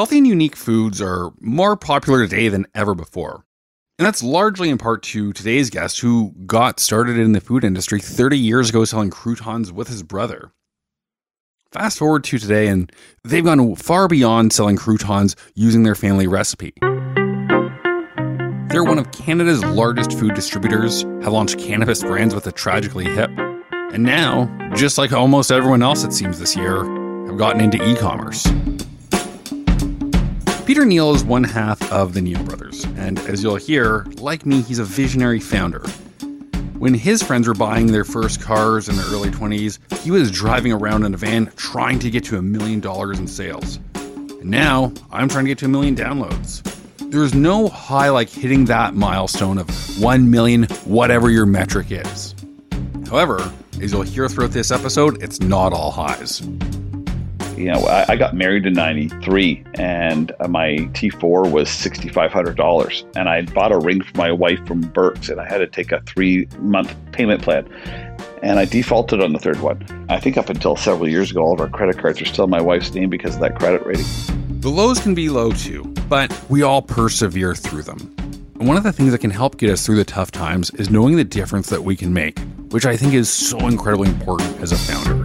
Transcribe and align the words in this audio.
Healthy 0.00 0.16
and 0.16 0.26
unique 0.26 0.56
foods 0.56 1.02
are 1.02 1.30
more 1.40 1.76
popular 1.76 2.26
today 2.26 2.48
than 2.48 2.66
ever 2.74 2.94
before. 2.94 3.44
And 3.98 4.06
that's 4.06 4.22
largely 4.22 4.70
in 4.70 4.78
part 4.78 5.02
to 5.02 5.34
today's 5.34 5.68
guest, 5.68 6.00
who 6.00 6.32
got 6.46 6.80
started 6.80 7.18
in 7.18 7.32
the 7.32 7.40
food 7.42 7.64
industry 7.64 8.00
30 8.00 8.38
years 8.38 8.70
ago 8.70 8.86
selling 8.86 9.10
croutons 9.10 9.70
with 9.70 9.88
his 9.88 10.02
brother. 10.02 10.52
Fast 11.70 11.98
forward 11.98 12.24
to 12.24 12.38
today, 12.38 12.68
and 12.68 12.90
they've 13.24 13.44
gone 13.44 13.74
far 13.76 14.08
beyond 14.08 14.54
selling 14.54 14.78
croutons 14.78 15.36
using 15.54 15.82
their 15.82 15.94
family 15.94 16.26
recipe. 16.26 16.72
They're 18.70 18.82
one 18.82 18.98
of 18.98 19.12
Canada's 19.12 19.62
largest 19.62 20.18
food 20.18 20.32
distributors, 20.32 21.02
have 21.02 21.34
launched 21.34 21.58
cannabis 21.58 22.00
brands 22.00 22.34
with 22.34 22.46
a 22.46 22.52
Tragically 22.52 23.04
Hip, 23.04 23.28
and 23.92 24.02
now, 24.02 24.46
just 24.74 24.96
like 24.96 25.12
almost 25.12 25.52
everyone 25.52 25.82
else 25.82 26.04
it 26.04 26.14
seems 26.14 26.38
this 26.38 26.56
year, 26.56 26.86
have 27.26 27.36
gotten 27.36 27.60
into 27.60 27.86
e 27.86 27.94
commerce. 27.96 28.50
Peter 30.66 30.84
Neal 30.84 31.14
is 31.14 31.24
one 31.24 31.42
half 31.42 31.90
of 31.90 32.14
the 32.14 32.20
Neal 32.20 32.42
brothers, 32.44 32.84
and 32.96 33.18
as 33.20 33.42
you'll 33.42 33.56
hear, 33.56 34.06
like 34.18 34.46
me, 34.46 34.60
he's 34.60 34.78
a 34.78 34.84
visionary 34.84 35.40
founder. 35.40 35.80
When 36.78 36.94
his 36.94 37.22
friends 37.22 37.48
were 37.48 37.54
buying 37.54 37.88
their 37.88 38.04
first 38.04 38.40
cars 38.40 38.88
in 38.88 38.96
their 38.96 39.06
early 39.06 39.30
20s, 39.30 39.78
he 40.02 40.10
was 40.10 40.30
driving 40.30 40.72
around 40.72 41.04
in 41.04 41.14
a 41.14 41.16
van 41.16 41.50
trying 41.56 41.98
to 42.00 42.10
get 42.10 42.24
to 42.24 42.38
a 42.38 42.42
million 42.42 42.78
dollars 42.80 43.18
in 43.18 43.26
sales. 43.26 43.80
And 43.94 44.44
now, 44.44 44.92
I'm 45.10 45.28
trying 45.28 45.44
to 45.44 45.50
get 45.50 45.58
to 45.58 45.64
a 45.66 45.68
million 45.68 45.96
downloads. 45.96 46.62
There's 47.10 47.34
no 47.34 47.68
high 47.68 48.10
like 48.10 48.28
hitting 48.28 48.66
that 48.66 48.94
milestone 48.94 49.58
of 49.58 49.68
1 50.00 50.30
million, 50.30 50.64
whatever 50.84 51.30
your 51.30 51.46
metric 51.46 51.88
is. 51.90 52.34
However, 53.08 53.52
as 53.82 53.92
you'll 53.92 54.02
hear 54.02 54.28
throughout 54.28 54.52
this 54.52 54.70
episode, 54.70 55.22
it's 55.22 55.40
not 55.40 55.72
all 55.72 55.90
highs 55.90 56.42
you 57.60 57.70
know, 57.70 57.80
I, 57.86 58.06
I 58.12 58.16
got 58.16 58.34
married 58.34 58.64
in 58.64 58.72
93 58.72 59.64
and 59.74 60.32
uh, 60.40 60.48
my 60.48 60.76
T4 60.94 61.50
was 61.50 61.68
$6,500. 61.68 63.16
And 63.16 63.28
I 63.28 63.42
bought 63.42 63.70
a 63.70 63.78
ring 63.78 64.02
for 64.02 64.16
my 64.16 64.32
wife 64.32 64.64
from 64.66 64.80
Birks 64.80 65.28
and 65.28 65.40
I 65.40 65.46
had 65.46 65.58
to 65.58 65.66
take 65.66 65.92
a 65.92 66.00
three 66.02 66.48
month 66.58 66.94
payment 67.12 67.42
plan. 67.42 67.66
And 68.42 68.58
I 68.58 68.64
defaulted 68.64 69.20
on 69.22 69.34
the 69.34 69.38
third 69.38 69.60
one. 69.60 69.84
I 70.08 70.18
think 70.18 70.38
up 70.38 70.48
until 70.48 70.74
several 70.74 71.08
years 71.08 71.30
ago, 71.30 71.42
all 71.42 71.52
of 71.52 71.60
our 71.60 71.68
credit 71.68 71.98
cards 71.98 72.22
are 72.22 72.24
still 72.24 72.46
my 72.46 72.60
wife's 72.60 72.94
name 72.94 73.10
because 73.10 73.34
of 73.34 73.40
that 73.42 73.58
credit 73.58 73.84
rating. 73.84 74.06
The 74.60 74.70
lows 74.70 74.98
can 74.98 75.14
be 75.14 75.28
low 75.28 75.52
too, 75.52 75.84
but 76.08 76.34
we 76.48 76.62
all 76.62 76.80
persevere 76.80 77.54
through 77.54 77.82
them. 77.82 78.14
And 78.58 78.66
one 78.66 78.76
of 78.76 78.82
the 78.82 78.92
things 78.92 79.12
that 79.12 79.18
can 79.18 79.30
help 79.30 79.58
get 79.58 79.70
us 79.70 79.84
through 79.84 79.96
the 79.96 80.04
tough 80.04 80.30
times 80.30 80.70
is 80.70 80.90
knowing 80.90 81.16
the 81.16 81.24
difference 81.24 81.68
that 81.68 81.82
we 81.82 81.96
can 81.96 82.12
make, 82.12 82.38
which 82.70 82.86
I 82.86 82.96
think 82.96 83.12
is 83.12 83.30
so 83.30 83.58
incredibly 83.66 84.08
important 84.08 84.60
as 84.60 84.72
a 84.72 84.76
founder. 84.76 85.19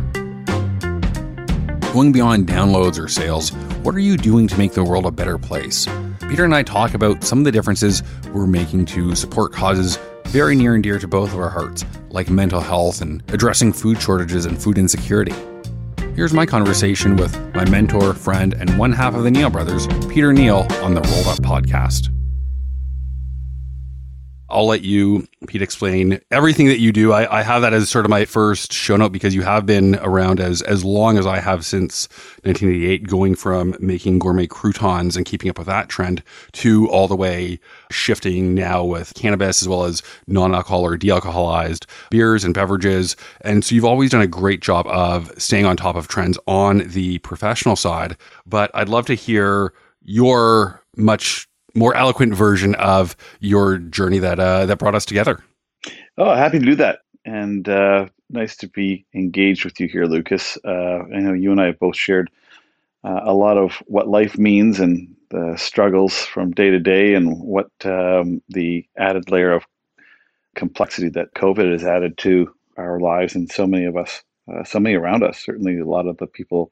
Going 1.96 2.12
beyond 2.12 2.48
downloads 2.48 3.02
or 3.02 3.08
sales, 3.08 3.54
what 3.84 3.96
are 3.96 4.00
you 4.00 4.18
doing 4.18 4.50
to 4.50 4.58
make 4.58 4.74
the 4.74 4.84
world 4.84 5.06
a 5.06 5.12
better 5.12 5.38
place? 5.38 5.88
Peter 6.28 6.44
and 6.44 6.54
I 6.54 6.62
talk 6.62 6.94
about 6.94 7.24
some 7.24 7.40
of 7.40 7.46
the 7.46 7.54
differences 7.54 8.04
we're 8.34 8.48
making 8.48 8.88
to 8.88 9.16
support 9.16 9.54
causes 9.54 9.98
very 10.26 10.58
near 10.58 10.74
and 10.74 10.84
dear 10.84 11.00
to 11.00 11.08
both 11.08 11.32
of 11.32 11.40
our 11.40 11.50
hearts, 11.50 11.86
like 12.10 12.30
mental 12.30 12.60
health 12.60 13.02
and 13.02 13.24
addressing 13.30 13.72
food 13.72 14.02
shortages 14.02 14.46
and 14.46 14.62
food 14.62 14.78
insecurity. 14.78 15.34
Here's 16.18 16.34
my 16.34 16.46
conversation 16.46 17.16
with 17.16 17.34
my 17.56 17.64
mentor, 17.70 18.14
friend, 18.14 18.54
and 18.56 18.78
one 18.78 18.92
half 18.92 19.16
of 19.16 19.24
the 19.24 19.32
Neal 19.32 19.50
brothers, 19.50 19.88
Peter 20.10 20.34
Neal, 20.34 20.68
on 20.84 20.96
the 20.96 21.02
Roll 21.02 21.30
Up 21.30 21.40
podcast. 21.40 22.10
I'll 24.48 24.68
let 24.68 24.84
you, 24.84 25.28
Pete, 25.48 25.64
explain 25.64 26.20
everything 26.30 26.68
that 26.68 26.80
you 26.80 26.92
do. 26.92 27.12
I, 27.12 27.40
I, 27.40 27.42
have 27.42 27.64
that 27.64 27.74
as 27.74 27.90
sort 27.90 28.06
of 28.06 28.12
my 28.12 28.26
first 28.26 28.72
show 28.72 28.96
note 28.96 29.12
because 29.12 29.34
you 29.34 29.42
have 29.42 29.66
been 29.66 29.96
around 29.96 30.40
as 30.40 30.62
as 30.62 30.86
long 30.86 31.18
as 31.18 31.26
I 31.26 31.40
have 31.40 31.66
since 31.66 32.08
1988, 32.44 33.08
going 33.08 33.34
from 33.34 33.76
making 33.80 34.20
gourmet 34.20 34.46
croutons 34.46 35.18
and 35.18 35.26
keeping 35.26 35.50
up 35.50 35.58
with 35.58 35.66
that 35.68 35.90
trend 35.90 36.22
to 36.54 36.88
all 36.90 37.08
the 37.08 37.16
way 37.16 37.60
shifting 37.92 38.54
now 38.54 38.84
with 38.84 39.16
cannabis 39.16 39.64
as 39.64 39.68
well 39.68 39.84
as 39.84 40.04
non-alcohol 40.28 40.86
or 40.86 40.96
de-alcoholized 40.96 41.86
beers 42.12 42.44
and 42.44 42.54
beverages. 42.54 43.16
And 43.42 43.66
so 43.66 43.74
you've 43.74 43.86
always 43.86 44.12
done 44.12 44.22
a 44.22 44.28
great 44.28 44.62
job 44.62 44.86
of 44.88 45.32
staying 45.42 45.66
on 45.66 45.76
top 45.76 45.96
of 45.96 46.08
trends 46.08 46.38
on 46.46 46.88
the 46.90 47.18
professional 47.20 47.76
side. 47.76 48.16
But 48.46 48.70
I'd 48.76 48.90
love 48.90 49.08
to 49.08 49.16
hear 49.16 49.74
your 50.04 50.84
much 50.96 51.48
more 51.76 51.96
eloquent 51.96 52.34
version 52.34 52.74
of 52.76 53.16
your 53.40 53.78
journey 53.78 54.20
that 54.20 54.40
uh, 54.40 54.66
that 54.66 54.80
brought 54.80 54.96
us 54.96 55.06
together. 55.06 55.44
Oh, 56.18 56.34
happy 56.34 56.60
to 56.60 56.66
do 56.66 56.76
that, 56.76 57.00
and 57.26 57.68
uh, 57.68 58.08
nice 58.30 58.56
to 58.58 58.68
be 58.68 59.06
engaged 59.14 59.66
with 59.66 59.80
you 59.80 59.88
here, 59.88 60.06
Lucas. 60.06 60.58
Uh, 60.64 61.04
I 61.14 61.20
know 61.20 61.34
you 61.34 61.52
and 61.52 61.62
I 61.62 61.68
have 61.68 61.80
both 61.80 61.98
shared 61.98 62.32
uh, 63.04 63.22
a 63.24 63.34
lot 63.34 63.58
of 63.58 63.74
what 63.86 64.08
life 64.08 64.38
means 64.38 64.80
and 64.80 65.16
the 65.30 65.56
struggles 65.58 66.26
from 66.26 66.52
day 66.52 66.70
to 66.70 66.80
day, 66.80 67.14
and 67.14 67.40
what 67.40 67.70
um, 67.84 68.42
the 68.50 68.86
added 68.98 69.30
layer 69.30 69.52
of 69.52 69.66
complexity 70.56 71.10
that 71.10 71.34
COVID 71.36 71.72
has 71.72 71.84
added 71.84 72.18
to 72.20 72.54
our 72.78 73.00
lives 73.00 73.36
and 73.36 73.52
so 73.52 73.68
many 73.68 73.86
of 73.86 73.98
us, 73.98 74.24
uh, 74.52 74.64
so 74.64 74.80
many 74.80 74.96
around 74.96 75.24
us. 75.24 75.44
Certainly, 75.44 75.80
a 75.80 75.86
lot 75.86 76.08
of 76.08 76.18
the 76.18 76.28
people 76.28 76.72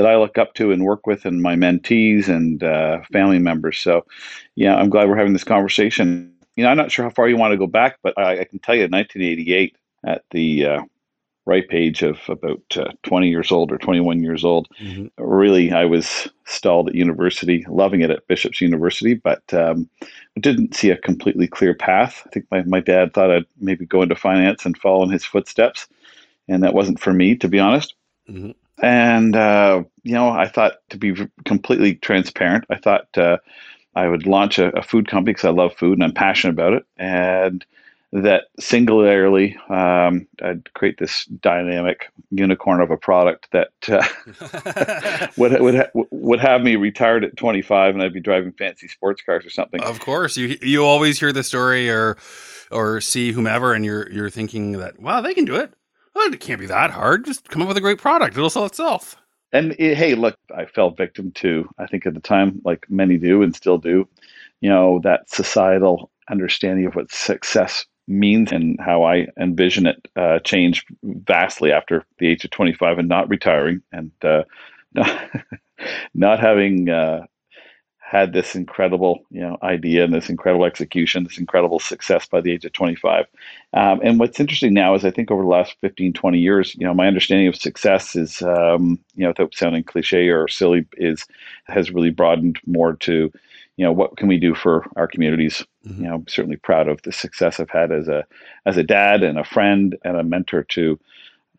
that 0.00 0.10
I 0.10 0.16
look 0.16 0.38
up 0.38 0.54
to 0.54 0.72
and 0.72 0.84
work 0.84 1.06
with, 1.06 1.24
and 1.24 1.42
my 1.42 1.54
mentees 1.54 2.28
and 2.28 2.62
uh, 2.62 3.02
family 3.12 3.38
members. 3.38 3.78
So, 3.78 4.06
yeah, 4.54 4.76
I'm 4.76 4.88
glad 4.88 5.08
we're 5.08 5.16
having 5.16 5.34
this 5.34 5.44
conversation. 5.44 6.32
You 6.56 6.64
know, 6.64 6.70
I'm 6.70 6.76
not 6.76 6.90
sure 6.90 7.04
how 7.04 7.10
far 7.10 7.28
you 7.28 7.36
want 7.36 7.52
to 7.52 7.58
go 7.58 7.66
back, 7.66 7.98
but 8.02 8.18
I, 8.18 8.40
I 8.40 8.44
can 8.44 8.58
tell 8.58 8.74
you, 8.74 8.82
1988, 8.82 9.76
at 10.04 10.24
the 10.30 10.66
uh, 10.66 10.82
ripe 11.44 11.68
age 11.72 12.02
of 12.02 12.18
about 12.28 12.62
uh, 12.76 12.92
20 13.02 13.28
years 13.28 13.52
old 13.52 13.70
or 13.70 13.78
21 13.78 14.22
years 14.22 14.44
old, 14.44 14.68
mm-hmm. 14.80 15.06
really, 15.22 15.72
I 15.72 15.84
was 15.84 16.28
stalled 16.46 16.88
at 16.88 16.94
university, 16.94 17.64
loving 17.68 18.00
it 18.00 18.10
at 18.10 18.26
Bishop's 18.26 18.60
University, 18.60 19.14
but 19.14 19.42
um, 19.52 19.88
didn't 20.40 20.74
see 20.74 20.90
a 20.90 20.96
completely 20.96 21.46
clear 21.46 21.74
path. 21.74 22.22
I 22.26 22.30
think 22.30 22.46
my, 22.50 22.62
my 22.62 22.80
dad 22.80 23.12
thought 23.12 23.30
I'd 23.30 23.46
maybe 23.58 23.84
go 23.84 24.02
into 24.02 24.16
finance 24.16 24.64
and 24.64 24.78
follow 24.78 25.02
in 25.02 25.10
his 25.10 25.24
footsteps, 25.24 25.86
and 26.48 26.62
that 26.62 26.74
wasn't 26.74 27.00
for 27.00 27.12
me, 27.12 27.36
to 27.36 27.48
be 27.48 27.58
honest. 27.58 27.94
Mm-hmm. 28.28 28.52
And, 28.82 29.36
uh, 29.36 29.84
you 30.02 30.12
know, 30.12 30.30
I 30.30 30.48
thought 30.48 30.78
to 30.90 30.98
be 30.98 31.14
completely 31.44 31.96
transparent, 31.96 32.64
I 32.70 32.76
thought 32.76 33.16
uh, 33.16 33.38
I 33.94 34.08
would 34.08 34.26
launch 34.26 34.58
a, 34.58 34.76
a 34.76 34.82
food 34.82 35.08
company 35.08 35.34
because 35.34 35.44
I 35.44 35.50
love 35.50 35.74
food 35.74 35.94
and 35.94 36.04
I'm 36.04 36.14
passionate 36.14 36.52
about 36.52 36.72
it. 36.72 36.86
And 36.96 37.64
that 38.12 38.44
singularly, 38.58 39.56
um, 39.68 40.26
I'd 40.42 40.72
create 40.74 40.98
this 40.98 41.26
dynamic 41.26 42.10
unicorn 42.30 42.80
of 42.80 42.90
a 42.90 42.96
product 42.96 43.48
that 43.52 43.70
uh, 43.88 45.28
would 45.36 45.60
would 45.60 45.88
would 46.10 46.40
have 46.40 46.62
me 46.62 46.74
retired 46.74 47.24
at 47.24 47.36
25, 47.36 47.94
and 47.94 48.02
I'd 48.02 48.12
be 48.12 48.20
driving 48.20 48.50
fancy 48.52 48.88
sports 48.88 49.22
cars 49.22 49.46
or 49.46 49.50
something. 49.50 49.80
Of 49.82 50.00
course, 50.00 50.36
you 50.36 50.58
you 50.60 50.84
always 50.84 51.20
hear 51.20 51.32
the 51.32 51.44
story 51.44 51.88
or 51.88 52.16
or 52.72 53.00
see 53.00 53.30
whomever, 53.30 53.74
and 53.74 53.84
you're 53.84 54.10
you're 54.10 54.30
thinking 54.30 54.72
that 54.72 55.00
wow, 55.00 55.20
they 55.20 55.34
can 55.34 55.44
do 55.44 55.54
it 55.54 55.72
oh, 56.14 56.30
it 56.32 56.40
can't 56.40 56.60
be 56.60 56.66
that 56.66 56.90
hard. 56.90 57.24
Just 57.24 57.48
come 57.48 57.62
up 57.62 57.68
with 57.68 57.76
a 57.76 57.82
great 57.82 57.98
product; 57.98 58.36
it'll 58.36 58.50
sell 58.50 58.66
itself. 58.66 59.16
And 59.52 59.74
it, 59.78 59.96
hey, 59.96 60.14
look, 60.14 60.36
I 60.56 60.64
fell 60.66 60.90
victim 60.90 61.32
to. 61.32 61.68
I 61.78 61.86
think 61.86 62.06
at 62.06 62.14
the 62.14 62.20
time, 62.20 62.60
like 62.64 62.86
many 62.88 63.18
do 63.18 63.42
and 63.42 63.54
still 63.54 63.78
do, 63.78 64.08
you 64.60 64.68
know, 64.68 65.00
that 65.02 65.28
societal 65.28 66.10
understanding 66.30 66.86
of 66.86 66.94
what 66.94 67.10
success 67.12 67.86
means 68.06 68.52
and 68.52 68.78
how 68.80 69.04
I 69.04 69.28
envision 69.38 69.86
it 69.86 70.08
uh, 70.16 70.40
changed 70.40 70.86
vastly 71.02 71.72
after 71.72 72.04
the 72.18 72.28
age 72.28 72.44
of 72.44 72.50
25 72.50 72.98
and 72.98 73.08
not 73.08 73.28
retiring 73.28 73.82
and 73.92 74.10
uh, 74.22 74.42
not, 74.94 75.30
not 76.14 76.40
having 76.40 76.88
uh, 76.88 77.26
had 78.10 78.32
this 78.32 78.56
incredible 78.56 79.24
you 79.30 79.40
know 79.40 79.56
idea 79.62 80.02
and 80.02 80.12
this 80.12 80.28
incredible 80.28 80.64
execution 80.64 81.22
this 81.22 81.38
incredible 81.38 81.78
success 81.78 82.26
by 82.26 82.40
the 82.40 82.50
age 82.50 82.64
of 82.64 82.72
25 82.72 83.24
um, 83.74 84.00
and 84.02 84.18
what's 84.18 84.40
interesting 84.40 84.74
now 84.74 84.96
is 84.96 85.04
i 85.04 85.12
think 85.12 85.30
over 85.30 85.42
the 85.42 85.48
last 85.48 85.76
15 85.80 86.12
20 86.12 86.38
years 86.38 86.74
you 86.74 86.84
know 86.84 86.92
my 86.92 87.06
understanding 87.06 87.46
of 87.46 87.54
success 87.54 88.16
is 88.16 88.42
um, 88.42 88.98
you 89.14 89.22
know 89.22 89.28
without 89.28 89.54
sounding 89.54 89.84
cliche 89.84 90.28
or 90.28 90.48
silly 90.48 90.84
is 90.96 91.24
has 91.68 91.92
really 91.92 92.10
broadened 92.10 92.58
more 92.66 92.94
to 92.94 93.30
you 93.76 93.84
know 93.84 93.92
what 93.92 94.16
can 94.16 94.26
we 94.26 94.38
do 94.38 94.56
for 94.56 94.84
our 94.96 95.06
communities 95.06 95.64
mm-hmm. 95.86 96.02
you 96.02 96.08
know 96.08 96.16
i'm 96.16 96.26
certainly 96.26 96.56
proud 96.56 96.88
of 96.88 97.00
the 97.02 97.12
success 97.12 97.60
i've 97.60 97.70
had 97.70 97.92
as 97.92 98.08
a 98.08 98.26
as 98.66 98.76
a 98.76 98.82
dad 98.82 99.22
and 99.22 99.38
a 99.38 99.44
friend 99.44 99.96
and 100.04 100.16
a 100.16 100.24
mentor 100.24 100.64
to 100.64 100.98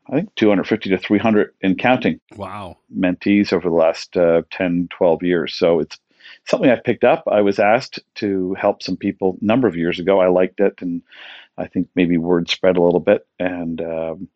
I 0.09 0.15
think 0.15 0.35
250 0.35 0.89
to 0.89 0.97
300 0.97 1.53
in 1.61 1.75
counting. 1.75 2.19
Wow. 2.35 2.75
Mentees 2.93 3.53
over 3.53 3.69
the 3.69 3.75
last 3.75 4.17
uh, 4.17 4.41
10, 4.51 4.89
12 4.89 5.23
years. 5.23 5.53
So 5.53 5.79
it's 5.79 5.99
something 6.45 6.69
I 6.69 6.75
picked 6.75 7.03
up. 7.03 7.23
I 7.27 7.41
was 7.41 7.59
asked 7.59 7.99
to 8.15 8.53
help 8.55 8.83
some 8.83 8.97
people 8.97 9.37
a 9.41 9.45
number 9.45 9.67
of 9.67 9.75
years 9.75 9.99
ago. 9.99 10.19
I 10.19 10.27
liked 10.27 10.59
it, 10.59 10.81
and 10.81 11.01
I 11.57 11.67
think 11.67 11.89
maybe 11.95 12.17
word 12.17 12.49
spread 12.49 12.77
a 12.77 12.81
little 12.81 12.99
bit. 12.99 13.27
And 13.39 13.81
um, 13.81 14.27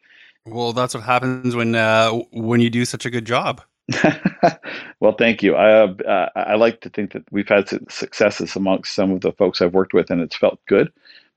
well, 0.46 0.74
that's 0.74 0.94
what 0.94 1.04
happens 1.04 1.56
when 1.56 1.76
uh, 1.76 2.12
when 2.32 2.62
you 2.62 2.70
do 2.70 2.86
such 2.86 3.06
a 3.06 3.10
good 3.10 3.26
job. 3.26 3.62
well, 5.00 5.14
thank 5.18 5.44
you. 5.44 5.56
I 5.56 5.84
uh, 5.84 6.30
I 6.36 6.56
like 6.56 6.82
to 6.82 6.90
think 6.90 7.14
that 7.14 7.24
we've 7.32 7.48
had 7.48 7.70
successes 7.92 8.56
amongst 8.56 8.94
some 8.94 9.12
of 9.12 9.22
the 9.22 9.32
folks 9.34 9.62
I've 9.62 9.74
worked 9.74 9.94
with, 9.94 10.10
and 10.10 10.22
it's 10.22 10.36
felt 10.36 10.60
good. 10.68 10.92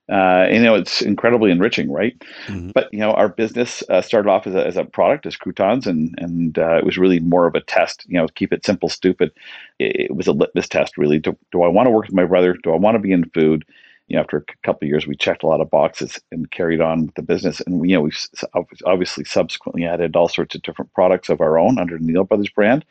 Uh, 0.08 0.46
you 0.50 0.60
know, 0.60 0.74
it's 0.74 1.02
incredibly 1.02 1.50
enriching, 1.50 1.90
right? 1.90 2.18
Mm-hmm. 2.46 2.70
But 2.70 2.92
you 2.92 2.98
know, 3.00 3.12
our 3.12 3.28
business 3.28 3.82
uh, 3.90 4.00
started 4.00 4.28
off 4.28 4.46
as 4.46 4.54
a, 4.54 4.66
as 4.66 4.76
a 4.76 4.84
product, 4.84 5.26
as 5.26 5.36
croutons, 5.36 5.86
and 5.86 6.14
and 6.18 6.58
uh, 6.58 6.76
it 6.76 6.84
was 6.84 6.96
really 6.96 7.20
more 7.20 7.46
of 7.46 7.54
a 7.54 7.60
test. 7.60 8.06
You 8.08 8.18
know, 8.18 8.28
keep 8.28 8.52
it 8.52 8.64
simple, 8.64 8.88
stupid. 8.88 9.32
It, 9.78 10.08
it 10.10 10.16
was 10.16 10.26
a 10.26 10.32
litmus 10.32 10.68
test, 10.68 10.96
really. 10.96 11.18
Do, 11.18 11.36
do 11.52 11.62
I 11.62 11.68
want 11.68 11.86
to 11.86 11.90
work 11.90 12.06
with 12.06 12.14
my 12.14 12.24
brother? 12.24 12.56
Do 12.62 12.72
I 12.72 12.76
want 12.76 12.94
to 12.94 13.00
be 13.00 13.12
in 13.12 13.28
food? 13.30 13.64
You 14.06 14.16
know, 14.16 14.22
after 14.22 14.38
a 14.38 14.66
couple 14.66 14.86
of 14.86 14.88
years, 14.88 15.06
we 15.06 15.14
checked 15.14 15.42
a 15.42 15.46
lot 15.46 15.60
of 15.60 15.68
boxes 15.68 16.18
and 16.32 16.50
carried 16.50 16.80
on 16.80 17.04
with 17.04 17.14
the 17.14 17.20
business. 17.20 17.60
And 17.60 17.86
you 17.86 17.94
know, 17.94 18.00
we've 18.00 18.18
obviously 18.86 19.24
subsequently 19.24 19.84
added 19.84 20.16
all 20.16 20.28
sorts 20.28 20.54
of 20.54 20.62
different 20.62 20.94
products 20.94 21.28
of 21.28 21.42
our 21.42 21.58
own 21.58 21.78
under 21.78 21.98
the 21.98 22.04
Neal 22.04 22.24
Brothers 22.24 22.48
brand, 22.48 22.86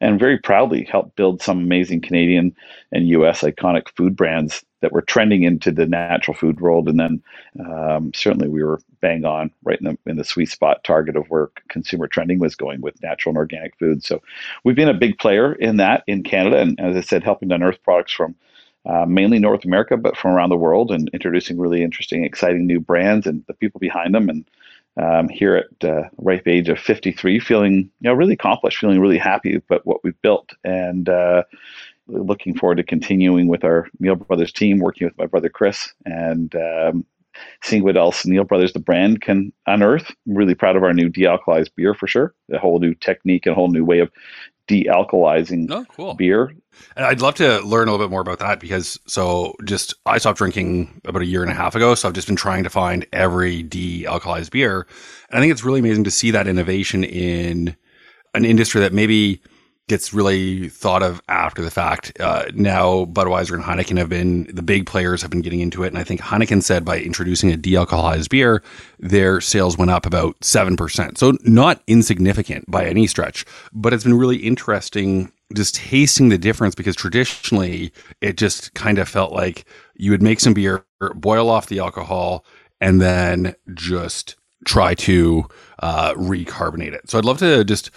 and 0.00 0.18
very 0.18 0.38
proudly 0.38 0.84
helped 0.84 1.16
build 1.16 1.42
some 1.42 1.58
amazing 1.58 2.00
Canadian 2.00 2.56
and 2.90 3.06
U.S. 3.08 3.42
iconic 3.42 3.94
food 3.94 4.16
brands 4.16 4.64
that 4.84 4.92
were 4.92 5.00
trending 5.00 5.44
into 5.44 5.72
the 5.72 5.86
natural 5.86 6.36
food 6.36 6.60
world, 6.60 6.90
and 6.90 7.00
then 7.00 7.22
um, 7.58 8.12
certainly 8.12 8.48
we 8.48 8.62
were 8.62 8.82
bang 9.00 9.24
on 9.24 9.50
right 9.62 9.80
in 9.80 9.86
the 9.86 10.10
in 10.10 10.18
the 10.18 10.24
sweet 10.24 10.50
spot 10.50 10.84
target 10.84 11.16
of 11.16 11.24
where 11.30 11.50
consumer 11.68 12.06
trending 12.06 12.38
was 12.38 12.54
going 12.54 12.82
with 12.82 13.02
natural 13.02 13.30
and 13.30 13.38
organic 13.38 13.74
food. 13.78 14.04
So 14.04 14.20
we've 14.62 14.76
been 14.76 14.90
a 14.90 14.94
big 14.94 15.18
player 15.18 15.54
in 15.54 15.78
that 15.78 16.04
in 16.06 16.22
Canada, 16.22 16.58
and 16.58 16.78
as 16.78 16.94
I 16.96 17.00
said, 17.00 17.24
helping 17.24 17.48
to 17.48 17.54
unearth 17.54 17.82
products 17.82 18.12
from 18.12 18.34
uh, 18.84 19.06
mainly 19.06 19.38
North 19.38 19.64
America, 19.64 19.96
but 19.96 20.18
from 20.18 20.32
around 20.32 20.50
the 20.50 20.56
world, 20.56 20.90
and 20.90 21.08
introducing 21.14 21.58
really 21.58 21.82
interesting, 21.82 22.24
exciting 22.24 22.66
new 22.66 22.78
brands 22.78 23.26
and 23.26 23.42
the 23.46 23.54
people 23.54 23.78
behind 23.80 24.14
them. 24.14 24.28
And 24.28 24.44
um, 24.98 25.30
here 25.30 25.56
at 25.56 25.88
uh, 25.88 26.10
ripe 26.18 26.46
age 26.46 26.68
of 26.68 26.78
53, 26.78 27.40
feeling 27.40 27.72
you 27.72 27.90
know 28.02 28.12
really 28.12 28.34
accomplished, 28.34 28.78
feeling 28.78 29.00
really 29.00 29.16
happy 29.16 29.54
about 29.54 29.86
what 29.86 30.04
we've 30.04 30.20
built, 30.20 30.52
and 30.62 31.08
uh, 31.08 31.44
looking 32.06 32.56
forward 32.56 32.76
to 32.76 32.82
continuing 32.82 33.48
with 33.48 33.64
our 33.64 33.88
Neal 33.98 34.16
Brothers 34.16 34.52
team, 34.52 34.78
working 34.78 35.06
with 35.06 35.18
my 35.18 35.26
brother 35.26 35.48
Chris, 35.48 35.92
and 36.04 36.54
um, 36.54 37.06
seeing 37.62 37.82
what 37.82 37.96
else 37.96 38.26
Neal 38.26 38.44
Brothers, 38.44 38.72
the 38.72 38.80
brand, 38.80 39.20
can 39.20 39.52
unearth. 39.66 40.10
I'm 40.26 40.36
really 40.36 40.54
proud 40.54 40.76
of 40.76 40.82
our 40.82 40.92
new 40.92 41.08
dealcoholized 41.08 41.74
beer 41.76 41.94
for 41.94 42.06
sure. 42.06 42.34
A 42.52 42.58
whole 42.58 42.78
new 42.78 42.94
technique, 42.94 43.46
a 43.46 43.54
whole 43.54 43.68
new 43.68 43.84
way 43.84 44.00
of 44.00 44.10
dealcoholizing 44.68 45.70
oh, 45.70 45.84
cool. 45.90 46.14
beer. 46.14 46.54
And 46.96 47.04
I'd 47.04 47.20
love 47.20 47.34
to 47.36 47.60
learn 47.60 47.88
a 47.88 47.92
little 47.92 48.04
bit 48.04 48.10
more 48.10 48.20
about 48.20 48.38
that 48.38 48.60
because 48.60 48.98
so 49.06 49.54
just 49.64 49.94
I 50.06 50.18
stopped 50.18 50.38
drinking 50.38 51.00
about 51.04 51.22
a 51.22 51.26
year 51.26 51.42
and 51.42 51.50
a 51.50 51.54
half 51.54 51.74
ago, 51.74 51.94
so 51.94 52.08
I've 52.08 52.14
just 52.14 52.26
been 52.26 52.36
trying 52.36 52.64
to 52.64 52.70
find 52.70 53.06
every 53.12 53.62
de-alcoholized 53.62 54.50
beer. 54.50 54.86
And 55.28 55.38
I 55.38 55.40
think 55.40 55.52
it's 55.52 55.64
really 55.64 55.80
amazing 55.80 56.04
to 56.04 56.10
see 56.10 56.30
that 56.30 56.48
innovation 56.48 57.04
in 57.04 57.76
an 58.34 58.44
industry 58.44 58.80
that 58.80 58.92
maybe 58.92 59.40
gets 59.88 60.14
really 60.14 60.68
thought 60.68 61.02
of 61.02 61.20
after 61.28 61.62
the 61.62 61.70
fact. 61.70 62.18
Uh, 62.18 62.46
now 62.54 63.04
Budweiser 63.06 63.54
and 63.54 63.62
Heineken 63.62 63.98
have 63.98 64.08
been 64.08 64.44
the 64.44 64.62
big 64.62 64.86
players 64.86 65.20
have 65.22 65.30
been 65.30 65.42
getting 65.42 65.60
into 65.60 65.82
it, 65.84 65.88
and 65.88 65.98
I 65.98 66.04
think 66.04 66.20
Heineken 66.20 66.62
said 66.62 66.84
by 66.84 66.98
introducing 66.98 67.52
a 67.52 67.56
de-alcoholized 67.56 68.30
beer, 68.30 68.62
their 68.98 69.40
sales 69.40 69.76
went 69.76 69.90
up 69.90 70.06
about 70.06 70.42
seven 70.42 70.76
percent. 70.76 71.18
So 71.18 71.36
not 71.42 71.82
insignificant 71.86 72.70
by 72.70 72.86
any 72.86 73.06
stretch, 73.06 73.44
but 73.72 73.92
it's 73.92 74.04
been 74.04 74.18
really 74.18 74.38
interesting 74.38 75.30
just 75.54 75.74
tasting 75.74 76.30
the 76.30 76.38
difference 76.38 76.74
because 76.74 76.96
traditionally 76.96 77.92
it 78.20 78.36
just 78.36 78.72
kind 78.74 78.98
of 78.98 79.08
felt 79.08 79.32
like 79.32 79.66
you 79.94 80.10
would 80.10 80.22
make 80.22 80.40
some 80.40 80.54
beer, 80.54 80.84
boil 81.14 81.50
off 81.50 81.66
the 81.66 81.78
alcohol, 81.78 82.44
and 82.80 83.00
then 83.00 83.54
just 83.74 84.36
try 84.64 84.94
to 84.94 85.46
uh, 85.80 86.14
recarbonate 86.16 86.94
it. 86.94 87.08
So 87.10 87.18
I'd 87.18 87.24
love 87.26 87.38
to 87.38 87.64
just 87.64 87.90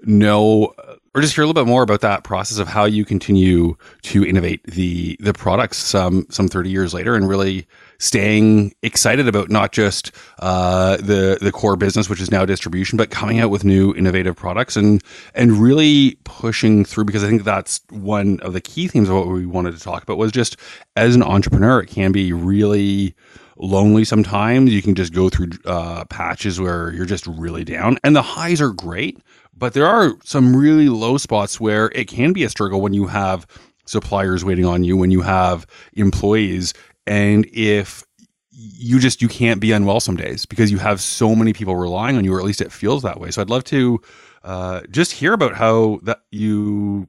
know 0.00 0.74
or 1.14 1.20
just 1.20 1.34
hear 1.34 1.42
a 1.42 1.46
little 1.46 1.64
bit 1.64 1.68
more 1.68 1.82
about 1.82 2.00
that 2.02 2.22
process 2.22 2.58
of 2.58 2.68
how 2.68 2.84
you 2.84 3.04
continue 3.04 3.76
to 4.02 4.24
innovate 4.24 4.62
the 4.64 5.16
the 5.20 5.32
products 5.32 5.76
some 5.76 6.26
some 6.30 6.46
30 6.46 6.70
years 6.70 6.94
later 6.94 7.16
and 7.16 7.28
really 7.28 7.66
staying 7.98 8.72
excited 8.84 9.26
about 9.26 9.50
not 9.50 9.72
just 9.72 10.12
uh, 10.38 10.96
the 10.98 11.38
the 11.40 11.50
core 11.50 11.76
business 11.76 12.08
which 12.08 12.20
is 12.20 12.30
now 12.30 12.44
distribution 12.44 12.96
but 12.96 13.10
coming 13.10 13.40
out 13.40 13.50
with 13.50 13.64
new 13.64 13.92
innovative 13.94 14.36
products 14.36 14.76
and 14.76 15.02
and 15.34 15.52
really 15.52 16.16
pushing 16.24 16.84
through 16.84 17.04
because 17.04 17.24
I 17.24 17.28
think 17.28 17.42
that's 17.42 17.80
one 17.90 18.38
of 18.40 18.52
the 18.52 18.60
key 18.60 18.86
themes 18.86 19.08
of 19.08 19.16
what 19.16 19.26
we 19.26 19.46
wanted 19.46 19.76
to 19.76 19.82
talk 19.82 20.04
about 20.04 20.18
was 20.18 20.30
just 20.30 20.56
as 20.94 21.16
an 21.16 21.22
entrepreneur 21.22 21.80
it 21.80 21.88
can 21.88 22.12
be 22.12 22.32
really 22.32 23.14
lonely 23.60 24.04
sometimes. 24.04 24.72
You 24.72 24.82
can 24.82 24.94
just 24.94 25.12
go 25.12 25.28
through 25.28 25.48
uh, 25.64 26.04
patches 26.04 26.60
where 26.60 26.92
you're 26.92 27.06
just 27.06 27.26
really 27.26 27.64
down 27.64 27.98
and 28.04 28.14
the 28.14 28.22
highs 28.22 28.60
are 28.60 28.70
great 28.70 29.18
but 29.58 29.74
there 29.74 29.86
are 29.86 30.14
some 30.24 30.54
really 30.54 30.88
low 30.88 31.18
spots 31.18 31.60
where 31.60 31.90
it 31.94 32.08
can 32.08 32.32
be 32.32 32.44
a 32.44 32.48
struggle 32.48 32.80
when 32.80 32.92
you 32.92 33.06
have 33.06 33.46
suppliers 33.86 34.44
waiting 34.44 34.64
on 34.64 34.84
you, 34.84 34.96
when 34.96 35.10
you 35.10 35.22
have 35.22 35.66
employees, 35.94 36.74
and 37.06 37.46
if 37.52 38.04
you 38.50 38.98
just 38.98 39.22
you 39.22 39.28
can't 39.28 39.60
be 39.60 39.72
unwell 39.72 40.00
some 40.00 40.16
days 40.16 40.44
because 40.44 40.70
you 40.70 40.78
have 40.78 41.00
so 41.00 41.34
many 41.34 41.52
people 41.52 41.76
relying 41.76 42.16
on 42.16 42.24
you, 42.24 42.34
or 42.34 42.38
at 42.38 42.44
least 42.44 42.60
it 42.60 42.72
feels 42.72 43.02
that 43.02 43.20
way. 43.20 43.30
So 43.30 43.40
I'd 43.40 43.50
love 43.50 43.64
to 43.64 44.00
uh, 44.42 44.82
just 44.90 45.12
hear 45.12 45.32
about 45.32 45.54
how 45.54 46.00
that 46.02 46.20
you 46.30 47.08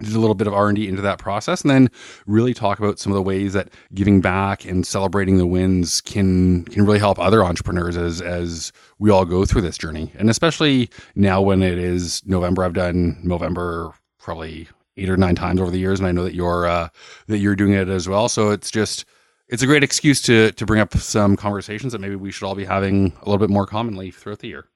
did 0.00 0.14
a 0.14 0.20
little 0.20 0.34
bit 0.34 0.46
of 0.46 0.54
r&d 0.54 0.86
into 0.86 1.02
that 1.02 1.18
process 1.18 1.62
and 1.62 1.70
then 1.70 1.90
really 2.26 2.54
talk 2.54 2.78
about 2.78 2.98
some 2.98 3.12
of 3.12 3.16
the 3.16 3.22
ways 3.22 3.52
that 3.52 3.68
giving 3.94 4.20
back 4.20 4.64
and 4.64 4.86
celebrating 4.86 5.38
the 5.38 5.46
wins 5.46 6.00
can 6.00 6.64
can 6.66 6.84
really 6.84 6.98
help 6.98 7.18
other 7.18 7.44
entrepreneurs 7.44 7.96
as 7.96 8.20
as 8.20 8.72
we 8.98 9.10
all 9.10 9.24
go 9.24 9.44
through 9.44 9.62
this 9.62 9.78
journey. 9.78 10.12
And 10.16 10.30
especially 10.30 10.90
now 11.14 11.40
when 11.40 11.62
it 11.62 11.78
is 11.78 12.22
november 12.26 12.64
i've 12.64 12.74
done 12.74 13.18
november 13.22 13.92
probably 14.18 14.68
eight 14.96 15.08
or 15.08 15.16
nine 15.16 15.34
times 15.34 15.60
over 15.60 15.70
the 15.70 15.78
years 15.78 16.00
and 16.00 16.08
i 16.08 16.12
know 16.12 16.24
that 16.24 16.34
you're 16.34 16.66
uh, 16.66 16.88
that 17.26 17.38
you're 17.38 17.56
doing 17.56 17.72
it 17.72 17.88
as 17.88 18.08
well. 18.08 18.28
So 18.28 18.50
it's 18.50 18.70
just 18.70 19.04
it's 19.48 19.62
a 19.62 19.66
great 19.66 19.84
excuse 19.84 20.20
to 20.22 20.52
to 20.52 20.66
bring 20.66 20.80
up 20.80 20.94
some 20.94 21.36
conversations 21.36 21.92
that 21.92 22.00
maybe 22.00 22.16
we 22.16 22.30
should 22.30 22.46
all 22.46 22.54
be 22.54 22.64
having 22.64 23.12
a 23.22 23.24
little 23.24 23.38
bit 23.38 23.50
more 23.50 23.66
commonly 23.66 24.10
throughout 24.10 24.40
the 24.40 24.48
year 24.48 24.66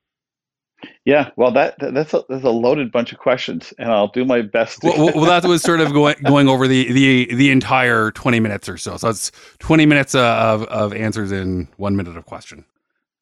yeah, 1.05 1.31
well, 1.37 1.51
that, 1.53 1.75
that's 1.79 2.15
a, 2.15 2.25
that's 2.29 2.45
a 2.45 2.51
loaded 2.51 2.93
bunch 2.93 3.13
of 3.13 3.19
questions, 3.19 3.73
and 3.79 3.91
I'll 3.91 4.09
do 4.09 4.25
my 4.25 4.43
best. 4.43 4.81
To- 4.81 4.89
well, 4.89 5.13
well, 5.15 5.25
that 5.27 5.45
was 5.47 5.63
sort 5.63 5.81
of 5.81 5.93
going 5.93 6.17
going 6.25 6.49
over 6.49 6.69
the 6.69 6.93
the 6.93 7.35
the 7.35 7.51
entire 7.51 8.11
twenty 8.13 8.41
minutes 8.41 8.69
or 8.69 8.77
so. 8.77 8.97
So 8.97 9.09
it's 9.09 9.33
twenty 9.59 9.87
minutes 9.87 10.15
uh, 10.15 10.37
of 10.37 10.63
of 10.65 10.93
answers 10.93 11.33
in 11.33 11.69
one 11.77 11.97
minute 11.97 12.17
of 12.17 12.27
question. 12.27 12.65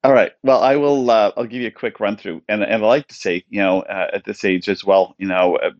All 0.03 0.13
right. 0.13 0.33
Well, 0.43 0.63
I 0.63 0.77
will. 0.77 1.11
Uh, 1.11 1.33
I'll 1.37 1.45
give 1.45 1.61
you 1.61 1.69
a 1.69 1.73
quick 1.73 2.01
run 2.01 2.17
through, 2.17 2.43
and 2.49 2.63
and 2.63 2.83
I 2.83 2.87
like 2.87 3.09
to 3.09 3.15
say, 3.15 3.45
you 3.51 3.61
know, 3.61 3.83
uh, 3.83 4.11
at 4.15 4.25
this 4.25 4.45
age 4.45 4.69
as 4.69 4.83
well, 4.83 5.15
you 5.19 5.27
know, 5.27 5.57
uh, 5.57 5.73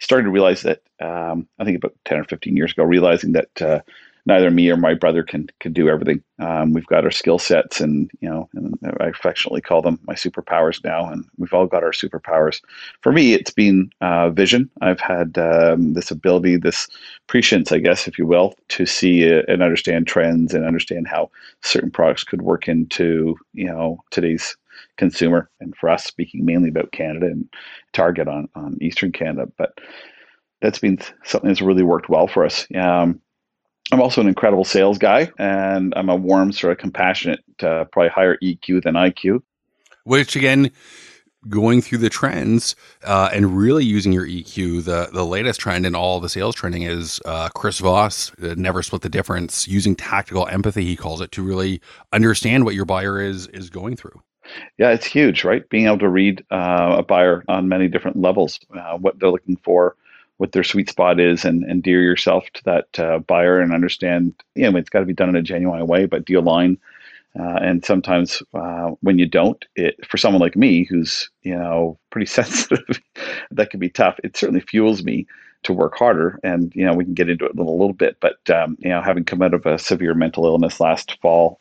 started 0.00 0.24
to 0.24 0.30
realize 0.30 0.62
that 0.62 0.82
um, 1.00 1.48
I 1.58 1.64
think 1.64 1.78
about 1.78 1.94
ten 2.04 2.18
or 2.18 2.24
fifteen 2.24 2.56
years 2.56 2.72
ago, 2.72 2.84
realizing 2.84 3.32
that 3.32 3.62
uh, 3.62 3.80
neither 4.26 4.50
me 4.50 4.70
or 4.70 4.76
my 4.76 4.94
brother 4.94 5.22
can 5.22 5.48
can 5.60 5.72
do 5.72 5.88
everything. 5.88 6.22
Um, 6.38 6.72
we've 6.72 6.86
got 6.86 7.04
our 7.04 7.10
skill 7.10 7.38
sets, 7.38 7.80
and 7.80 8.10
you 8.20 8.28
know, 8.28 8.48
and 8.54 8.76
I 9.00 9.06
affectionately 9.06 9.60
call 9.60 9.82
them 9.82 10.00
my 10.06 10.14
superpowers 10.14 10.82
now. 10.84 11.08
And 11.08 11.24
we've 11.36 11.52
all 11.52 11.66
got 11.66 11.82
our 11.82 11.92
superpowers. 11.92 12.60
For 13.02 13.12
me, 13.12 13.34
it's 13.34 13.50
been 13.50 13.90
uh, 14.00 14.30
vision. 14.30 14.70
I've 14.80 15.00
had 15.00 15.36
um, 15.38 15.94
this 15.94 16.10
ability, 16.10 16.56
this 16.56 16.88
prescience, 17.26 17.72
I 17.72 17.78
guess, 17.78 18.08
if 18.08 18.18
you 18.18 18.26
will, 18.26 18.54
to 18.70 18.86
see 18.86 19.28
and 19.30 19.62
understand 19.62 20.06
trends 20.06 20.54
and 20.54 20.64
understand 20.64 21.08
how 21.08 21.30
certain 21.62 21.90
products 21.90 22.24
could 22.24 22.42
work 22.42 22.68
into 22.68 23.36
you 23.52 23.66
know 23.66 23.98
today's 24.10 24.56
consumer. 24.96 25.50
And 25.60 25.76
for 25.76 25.88
us, 25.90 26.04
speaking 26.04 26.44
mainly 26.44 26.68
about 26.68 26.92
Canada 26.92 27.26
and 27.26 27.48
Target 27.92 28.28
on 28.28 28.48
on 28.54 28.78
Eastern 28.80 29.12
Canada, 29.12 29.50
but 29.58 29.78
that's 30.60 30.78
been 30.78 30.98
something 31.24 31.48
that's 31.48 31.60
really 31.60 31.82
worked 31.82 32.08
well 32.08 32.26
for 32.26 32.42
us. 32.44 32.66
Um, 32.74 33.20
I'm 33.92 34.00
also 34.00 34.20
an 34.20 34.28
incredible 34.28 34.64
sales 34.64 34.98
guy, 34.98 35.30
and 35.38 35.92
I'm 35.96 36.08
a 36.08 36.16
warm, 36.16 36.52
sort 36.52 36.72
of 36.72 36.78
compassionate, 36.78 37.40
uh, 37.62 37.84
probably 37.84 38.08
higher 38.08 38.38
EQ 38.42 38.82
than 38.82 38.94
IQ. 38.94 39.42
Which 40.04 40.36
again, 40.36 40.70
going 41.48 41.82
through 41.82 41.98
the 41.98 42.10
trends 42.10 42.76
uh, 43.04 43.30
and 43.32 43.56
really 43.56 43.84
using 43.84 44.12
your 44.12 44.26
EQ, 44.26 44.84
the 44.84 45.10
the 45.12 45.24
latest 45.24 45.60
trend 45.60 45.86
in 45.86 45.94
all 45.94 46.20
the 46.20 46.28
sales 46.28 46.54
training 46.54 46.82
is 46.82 47.20
uh, 47.24 47.48
Chris 47.50 47.78
Voss, 47.78 48.32
uh, 48.42 48.54
never 48.56 48.82
split 48.82 49.02
the 49.02 49.08
difference, 49.08 49.68
using 49.68 49.94
tactical 49.94 50.46
empathy, 50.48 50.84
he 50.84 50.96
calls 50.96 51.20
it, 51.20 51.30
to 51.32 51.42
really 51.42 51.80
understand 52.12 52.64
what 52.64 52.74
your 52.74 52.84
buyer 52.84 53.20
is 53.20 53.46
is 53.48 53.70
going 53.70 53.96
through. 53.96 54.22
Yeah, 54.78 54.90
it's 54.90 55.06
huge, 55.06 55.44
right? 55.44 55.68
Being 55.70 55.86
able 55.86 55.98
to 55.98 56.08
read 56.08 56.44
uh, 56.50 56.96
a 56.98 57.02
buyer 57.02 57.44
on 57.48 57.68
many 57.68 57.88
different 57.88 58.18
levels, 58.18 58.60
uh, 58.78 58.96
what 58.98 59.18
they're 59.18 59.30
looking 59.30 59.56
for, 59.56 59.96
what 60.38 60.52
their 60.52 60.64
sweet 60.64 60.88
spot 60.88 61.20
is 61.20 61.44
and 61.44 61.64
endear 61.64 62.02
yourself 62.02 62.44
to 62.54 62.64
that 62.64 62.98
uh, 62.98 63.18
buyer 63.20 63.60
and 63.60 63.72
understand, 63.72 64.34
you 64.54 64.70
know, 64.70 64.76
it's 64.76 64.90
got 64.90 65.00
to 65.00 65.06
be 65.06 65.12
done 65.12 65.28
in 65.28 65.36
a 65.36 65.42
genuine 65.42 65.86
way, 65.86 66.06
but 66.06 66.28
you 66.28 66.38
align? 66.38 66.78
Uh, 67.38 67.58
and 67.62 67.84
sometimes 67.84 68.42
uh, 68.54 68.90
when 69.00 69.18
you 69.18 69.26
don't, 69.26 69.64
it 69.74 69.96
for 70.06 70.18
someone 70.18 70.40
like 70.40 70.56
me 70.56 70.84
who's 70.84 71.28
you 71.42 71.54
know 71.54 71.98
pretty 72.10 72.26
sensitive, 72.30 73.00
that 73.50 73.70
can 73.70 73.80
be 73.80 73.88
tough. 73.88 74.18
It 74.22 74.36
certainly 74.36 74.60
fuels 74.60 75.02
me 75.02 75.26
to 75.64 75.72
work 75.72 75.96
harder, 75.96 76.38
and 76.44 76.72
you 76.76 76.84
know 76.84 76.94
we 76.94 77.04
can 77.04 77.14
get 77.14 77.28
into 77.28 77.44
it 77.44 77.52
a 77.52 77.56
little, 77.56 77.76
little 77.76 77.94
bit. 77.94 78.18
But 78.20 78.38
um, 78.50 78.76
you 78.78 78.88
know, 78.88 79.02
having 79.02 79.24
come 79.24 79.42
out 79.42 79.54
of 79.54 79.66
a 79.66 79.78
severe 79.78 80.14
mental 80.14 80.46
illness 80.46 80.78
last 80.78 81.18
fall, 81.20 81.58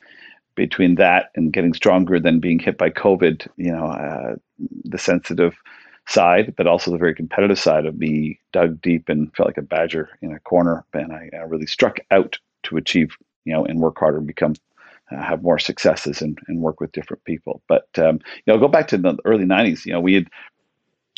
between 0.55 0.95
that 0.95 1.31
and 1.35 1.53
getting 1.53 1.73
stronger 1.73 2.19
than 2.19 2.39
being 2.39 2.59
hit 2.59 2.77
by 2.77 2.89
COVID, 2.89 3.47
you 3.57 3.71
know, 3.71 3.87
uh, 3.87 4.35
the 4.83 4.97
sensitive 4.97 5.55
side, 6.07 6.53
but 6.57 6.67
also 6.67 6.91
the 6.91 6.97
very 6.97 7.15
competitive 7.15 7.59
side 7.59 7.85
of 7.85 7.97
me 7.97 8.39
dug 8.51 8.81
deep 8.81 9.09
and 9.09 9.33
felt 9.35 9.47
like 9.47 9.57
a 9.57 9.61
badger 9.61 10.09
in 10.21 10.33
a 10.33 10.39
corner. 10.39 10.85
And 10.93 11.13
I, 11.13 11.29
I 11.33 11.41
really 11.41 11.65
struck 11.65 11.99
out 12.11 12.37
to 12.63 12.77
achieve 12.77 13.15
you 13.45 13.53
know, 13.53 13.65
and 13.65 13.79
work 13.79 13.97
harder 13.99 14.17
and 14.17 14.27
become 14.27 14.55
uh, 15.11 15.21
have 15.21 15.43
more 15.43 15.59
successes 15.59 16.21
and, 16.21 16.39
and 16.47 16.61
work 16.61 16.79
with 16.79 16.91
different 16.91 17.23
people. 17.25 17.61
But 17.67 17.87
um, 17.97 18.19
you 18.45 18.53
know, 18.53 18.57
go 18.57 18.67
back 18.67 18.87
to 18.89 18.97
the 18.97 19.17
early 19.25 19.45
'90s. 19.45 19.85
You 19.85 19.93
know, 19.93 19.99
we 19.99 20.13
had 20.13 20.29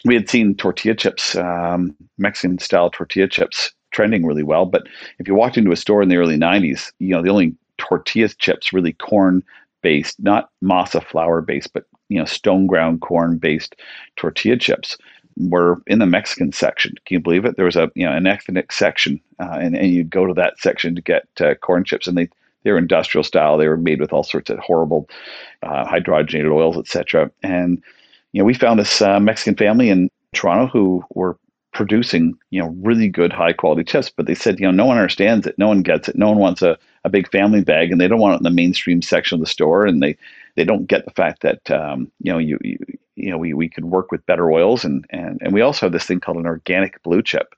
we 0.04 0.16
had 0.16 0.30
seen 0.30 0.56
tortilla 0.56 0.96
chips, 0.96 1.36
um, 1.36 1.96
Mexican 2.18 2.60
style 2.60 2.90
tortilla 2.90 3.28
chips, 3.28 3.72
trending 3.92 4.26
really 4.26 4.44
well. 4.44 4.66
But 4.66 4.88
if 5.20 5.28
you 5.28 5.36
walked 5.36 5.58
into 5.58 5.72
a 5.72 5.78
store 5.78 6.02
in 6.02 6.10
the 6.10 6.18
early 6.18 6.38
'90s, 6.38 6.92
you 7.00 7.10
know, 7.10 7.22
the 7.22 7.30
only 7.30 7.56
tortilla 7.78 8.30
chips 8.30 8.74
really 8.74 8.94
corn 8.94 9.44
based, 9.82 10.20
not 10.20 10.50
masa 10.64 11.04
flour 11.04 11.42
based, 11.42 11.72
but 11.74 11.86
you 12.10 12.20
know, 12.20 12.26
stone 12.26 12.68
ground 12.68 13.02
corn 13.02 13.38
based 13.38 13.76
tortilla 14.16 14.58
chips 14.58 14.98
were 15.38 15.82
in 15.88 16.00
the 16.00 16.06
Mexican 16.06 16.52
section. 16.52 16.96
Can 17.06 17.16
you 17.16 17.20
believe 17.20 17.46
it? 17.46 17.58
There 17.58 17.66
was 17.66 17.76
a 17.76 17.92
you 17.96 18.06
know 18.06 18.14
an 18.14 18.28
ethnic 18.28 18.72
section, 18.72 19.20
uh, 19.40 19.58
and 19.62 19.76
and 19.76 19.92
you'd 19.92 20.10
go 20.10 20.26
to 20.26 20.34
that 20.34 20.60
section 20.60 20.96
to 20.96 21.02
get 21.02 21.28
uh, 21.40 21.56
corn 21.56 21.84
chips, 21.84 22.08
and 22.08 22.18
they 22.18 22.30
they 22.64 22.72
were 22.72 22.78
industrial 22.78 23.24
style. 23.24 23.58
They 23.58 23.68
were 23.68 23.78
made 23.78 24.00
with 24.00 24.14
all 24.14 24.24
sorts 24.24 24.50
of 24.50 24.60
horrible 24.60 25.10
uh, 25.64 25.86
hydrogenated 25.86 26.52
oils, 26.52 26.78
etc. 26.78 27.32
And 27.44 27.82
you 28.32 28.42
know, 28.42 28.46
we 28.46 28.54
found 28.54 28.80
this 28.80 29.02
uh, 29.02 29.20
Mexican 29.20 29.56
family 29.56 29.90
in 29.90 30.10
Toronto 30.34 30.68
who 30.68 31.04
were 31.14 31.38
producing 31.76 32.34
you 32.52 32.62
know 32.62 32.74
really 32.82 33.10
good 33.10 33.34
high 33.34 33.52
quality 33.52 33.84
chips 33.84 34.10
but 34.10 34.26
they 34.26 34.34
said 34.34 34.58
you 34.60 34.66
know 34.66 34.72
no 34.72 34.86
one 34.86 34.98
understands 34.98 35.46
it. 35.46 35.56
No 35.60 35.68
one 35.68 35.84
gets 35.84 36.08
it. 36.08 36.16
No 36.16 36.30
one 36.30 36.38
wants 36.38 36.62
a, 36.62 36.78
a 37.04 37.10
big 37.10 37.30
family 37.30 37.62
bag 37.62 37.92
and 37.92 38.00
they 38.00 38.08
don't 38.08 38.22
want 38.22 38.34
it 38.34 38.38
in 38.38 38.44
the 38.44 38.50
mainstream 38.50 39.02
section 39.02 39.36
of 39.36 39.42
the 39.42 39.52
store 39.52 39.86
and 39.86 40.02
they 40.02 40.18
they 40.56 40.64
don't 40.64 40.88
get 40.88 41.04
the 41.04 41.12
fact 41.12 41.42
that 41.42 41.70
um, 41.70 42.10
you 42.22 42.32
know 42.32 42.40
you, 42.40 42.58
you 42.62 42.78
you 43.18 43.30
know 43.30 43.38
we, 43.38 43.54
we 43.54 43.68
could 43.68 43.86
work 43.86 44.10
with 44.10 44.26
better 44.26 44.52
oils 44.52 44.86
and 44.86 45.06
and 45.10 45.38
and 45.42 45.54
we 45.54 45.62
also 45.62 45.86
have 45.86 45.94
this 45.94 46.06
thing 46.06 46.22
called 46.22 46.38
an 46.38 46.46
organic 46.46 47.04
blue 47.04 47.22
chip. 47.22 47.54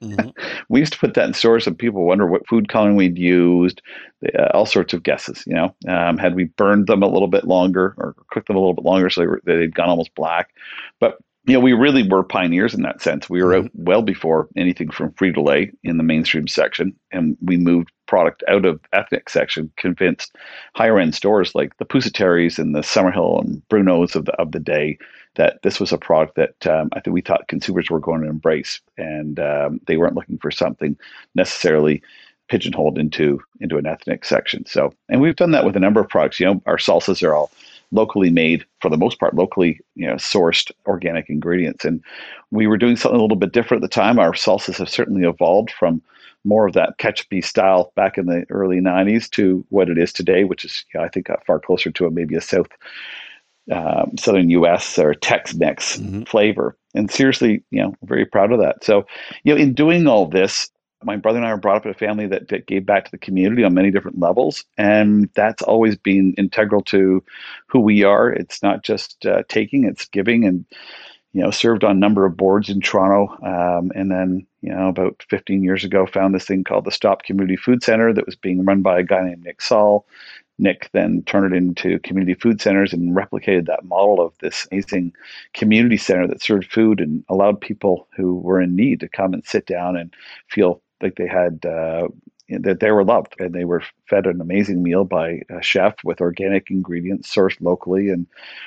Mm-hmm. 0.00 0.30
we 0.68 0.78
used 0.78 0.92
to 0.92 0.98
put 0.98 1.14
that 1.14 1.26
in 1.26 1.34
stores 1.34 1.66
and 1.66 1.76
people 1.76 2.06
wonder 2.06 2.26
what 2.26 2.46
food 2.46 2.68
coloring 2.68 2.96
we'd 2.96 3.18
used 3.18 3.82
uh, 4.38 4.46
all 4.54 4.64
sorts 4.64 4.94
of 4.94 5.02
guesses 5.02 5.44
you 5.46 5.52
know? 5.52 5.74
Um, 5.88 6.16
had 6.16 6.34
we 6.34 6.44
burned 6.44 6.86
them 6.86 7.02
a 7.02 7.08
little 7.08 7.28
bit 7.28 7.44
longer 7.44 7.94
or 7.98 8.14
cooked 8.30 8.46
them 8.46 8.56
a 8.56 8.60
little 8.60 8.72
bit 8.72 8.84
longer 8.84 9.10
so 9.10 9.20
they 9.20 9.26
were, 9.26 9.42
they'd 9.44 9.74
gone 9.74 9.90
almost 9.90 10.14
black. 10.14 10.54
But 11.00 11.18
you 11.46 11.54
know, 11.54 11.60
we 11.60 11.72
really 11.72 12.06
were 12.06 12.22
pioneers 12.22 12.74
in 12.74 12.82
that 12.82 13.00
sense. 13.00 13.30
We 13.30 13.42
were 13.42 13.54
mm-hmm. 13.54 13.84
well 13.84 14.02
before 14.02 14.48
anything 14.56 14.90
from 14.90 15.12
Frito 15.12 15.44
Lay 15.44 15.72
in 15.82 15.96
the 15.96 16.02
mainstream 16.02 16.46
section, 16.46 16.94
and 17.10 17.36
we 17.40 17.56
moved 17.56 17.90
product 18.06 18.42
out 18.48 18.66
of 18.66 18.80
ethnic 18.92 19.30
section, 19.30 19.72
convinced 19.76 20.36
higher 20.74 20.98
end 20.98 21.14
stores 21.14 21.54
like 21.54 21.76
the 21.78 21.86
Pusateri's 21.86 22.58
and 22.58 22.74
the 22.74 22.80
Summerhill 22.80 23.40
and 23.40 23.62
Bruno's 23.68 24.14
of 24.14 24.26
the 24.26 24.32
of 24.32 24.52
the 24.52 24.60
day 24.60 24.98
that 25.36 25.62
this 25.62 25.80
was 25.80 25.92
a 25.92 25.98
product 25.98 26.34
that 26.34 26.66
um, 26.66 26.90
I 26.92 27.00
think 27.00 27.14
we 27.14 27.22
thought 27.22 27.48
consumers 27.48 27.88
were 27.88 28.00
going 28.00 28.22
to 28.22 28.28
embrace, 28.28 28.80
and 28.98 29.40
um, 29.40 29.80
they 29.86 29.96
weren't 29.96 30.16
looking 30.16 30.38
for 30.38 30.50
something 30.50 30.96
necessarily 31.34 32.02
pigeonholed 32.48 32.98
into 32.98 33.40
into 33.60 33.78
an 33.78 33.86
ethnic 33.86 34.26
section. 34.26 34.66
So, 34.66 34.92
and 35.08 35.22
we've 35.22 35.36
done 35.36 35.52
that 35.52 35.64
with 35.64 35.76
a 35.76 35.80
number 35.80 36.00
of 36.00 36.08
products. 36.08 36.38
You 36.38 36.46
know, 36.46 36.62
our 36.66 36.76
salsas 36.76 37.22
are 37.22 37.34
all 37.34 37.50
locally 37.92 38.30
made 38.30 38.64
for 38.80 38.88
the 38.88 38.96
most 38.96 39.18
part 39.18 39.34
locally 39.34 39.80
you 39.94 40.06
know 40.06 40.14
sourced 40.14 40.70
organic 40.86 41.28
ingredients. 41.28 41.84
And 41.84 42.02
we 42.50 42.66
were 42.66 42.78
doing 42.78 42.96
something 42.96 43.18
a 43.18 43.22
little 43.22 43.36
bit 43.36 43.52
different 43.52 43.82
at 43.82 43.90
the 43.90 43.94
time. 43.94 44.18
Our 44.18 44.32
salsas 44.32 44.78
have 44.78 44.88
certainly 44.88 45.26
evolved 45.26 45.70
from 45.72 46.02
more 46.44 46.66
of 46.66 46.72
that 46.72 46.98
ketchupy 46.98 47.44
style 47.44 47.92
back 47.96 48.16
in 48.16 48.26
the 48.26 48.46
early 48.48 48.80
90s 48.80 49.28
to 49.30 49.64
what 49.68 49.90
it 49.90 49.98
is 49.98 50.10
today 50.10 50.44
which 50.44 50.64
is 50.64 50.86
you 50.94 50.98
know, 50.98 51.04
i 51.04 51.08
think 51.10 51.28
far 51.46 51.60
closer 51.60 51.90
to 51.90 52.06
a, 52.06 52.10
maybe 52.10 52.34
a 52.34 52.40
south 52.40 52.68
um, 53.70 54.16
southern 54.18 54.50
us 54.50 54.98
or 54.98 55.14
tex-mex 55.14 55.98
mm-hmm. 55.98 56.22
flavor. 56.24 56.76
And 56.94 57.10
seriously 57.10 57.62
you 57.70 57.82
know 57.82 57.94
very 58.02 58.26
proud 58.26 58.52
of 58.52 58.60
that. 58.60 58.82
So 58.84 59.06
you 59.44 59.54
know 59.54 59.60
in 59.60 59.74
doing 59.74 60.06
all 60.06 60.26
this 60.26 60.70
my 61.02 61.16
brother 61.16 61.38
and 61.38 61.46
I 61.46 61.52
were 61.52 61.60
brought 61.60 61.76
up 61.76 61.84
in 61.84 61.90
a 61.90 61.94
family 61.94 62.26
that, 62.26 62.48
that 62.48 62.66
gave 62.66 62.84
back 62.86 63.04
to 63.04 63.10
the 63.10 63.18
community 63.18 63.64
on 63.64 63.74
many 63.74 63.90
different 63.90 64.18
levels, 64.18 64.64
and 64.76 65.30
that's 65.34 65.62
always 65.62 65.96
been 65.96 66.34
integral 66.36 66.82
to 66.84 67.22
who 67.66 67.80
we 67.80 68.04
are. 68.04 68.30
It's 68.30 68.62
not 68.62 68.82
just 68.84 69.24
uh, 69.26 69.42
taking; 69.48 69.84
it's 69.84 70.06
giving, 70.06 70.44
and 70.44 70.64
you 71.32 71.42
know, 71.42 71.50
served 71.50 71.84
on 71.84 71.92
a 71.92 72.00
number 72.00 72.26
of 72.26 72.36
boards 72.36 72.68
in 72.68 72.80
Toronto, 72.80 73.28
um, 73.44 73.92
and 73.94 74.10
then 74.10 74.46
you 74.62 74.74
know, 74.74 74.88
about 74.88 75.24
15 75.30 75.62
years 75.62 75.84
ago, 75.84 76.06
found 76.06 76.34
this 76.34 76.44
thing 76.44 76.64
called 76.64 76.84
the 76.84 76.90
Stop 76.90 77.22
Community 77.22 77.56
Food 77.56 77.82
Center 77.82 78.12
that 78.12 78.26
was 78.26 78.36
being 78.36 78.64
run 78.64 78.82
by 78.82 79.00
a 79.00 79.04
guy 79.04 79.24
named 79.24 79.44
Nick 79.44 79.62
Saul. 79.62 80.06
Nick 80.58 80.90
then 80.92 81.22
turned 81.22 81.54
it 81.54 81.56
into 81.56 81.98
community 82.00 82.34
food 82.34 82.60
centers 82.60 82.92
and 82.92 83.16
replicated 83.16 83.66
that 83.66 83.84
model 83.84 84.20
of 84.20 84.34
this 84.40 84.68
amazing 84.70 85.14
community 85.54 85.96
center 85.96 86.26
that 86.26 86.42
served 86.42 86.70
food 86.70 87.00
and 87.00 87.24
allowed 87.30 87.62
people 87.62 88.06
who 88.14 88.34
were 88.36 88.60
in 88.60 88.76
need 88.76 89.00
to 89.00 89.08
come 89.08 89.32
and 89.32 89.46
sit 89.46 89.64
down 89.64 89.96
and 89.96 90.12
feel 90.48 90.82
like 91.02 91.16
they 91.16 91.26
had 91.26 91.64
uh, 91.64 92.08
that 92.58 92.80
they 92.80 92.90
were 92.90 93.04
loved 93.04 93.36
and 93.38 93.54
they 93.54 93.64
were 93.64 93.82
fed 94.08 94.26
an 94.26 94.40
amazing 94.40 94.82
meal 94.82 95.04
by 95.04 95.42
a 95.50 95.62
chef 95.62 95.94
with 96.04 96.20
organic 96.20 96.70
ingredients 96.70 97.34
sourced 97.34 97.60
locally 97.60 98.10
and 98.10 98.26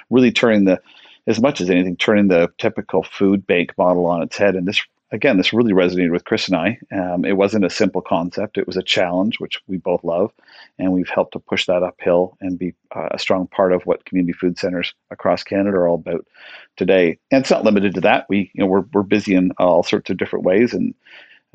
really 0.10 0.32
turning 0.32 0.66
the 0.66 0.82
as 1.28 1.40
much 1.40 1.62
as 1.62 1.70
anything 1.70 1.96
turning 1.96 2.28
the 2.28 2.50
typical 2.58 3.04
food 3.04 3.46
bank 3.48 3.74
model 3.78 4.06
on 4.06 4.22
its 4.22 4.38
head. 4.38 4.56
And 4.56 4.68
this 4.68 4.82
again 5.12 5.38
this 5.38 5.54
really 5.54 5.74
resonated 5.74 6.12
with 6.12 6.26
chris 6.26 6.48
and 6.48 6.58
i. 6.58 6.78
Um, 6.92 7.26
it 7.26 7.38
wasn't 7.38 7.66
a 7.66 7.70
simple 7.70 8.02
concept. 8.02 8.58
It 8.58 8.68
was 8.68 8.78
a 8.78 8.84
challenge 8.84 9.40
which 9.40 9.62
we 9.68 9.78
both 9.78 10.04
love 10.04 10.32
and 10.80 10.92
we've 10.92 11.10
helped 11.10 11.34
to 11.34 11.40
push 11.40 11.66
that 11.66 11.84
uphill 11.84 12.38
and 12.42 12.58
be 12.58 12.74
uh, 12.96 13.10
a 13.12 13.20
strong 13.20 13.48
part 13.48 13.74
of 13.74 13.86
what 13.86 14.06
community 14.06 14.34
food 14.34 14.58
centers 14.58 14.94
across 15.12 15.44
canada 15.44 15.78
are 15.78 15.88
all 15.88 15.96
about 15.96 16.26
today. 16.78 17.18
And 17.32 17.42
it's 17.42 17.52
not 17.52 17.64
limited 17.64 17.94
to 17.96 18.02
that. 18.02 18.26
We 18.30 18.52
you 18.54 18.64
know 18.64 18.68
we're, 18.68 18.86
we're 18.94 19.04
busy 19.04 19.36
in 19.36 19.52
all 19.58 19.84
sorts 19.84 20.10
of 20.10 20.18
different 20.18 20.46
ways 20.46 20.74
and 20.74 20.94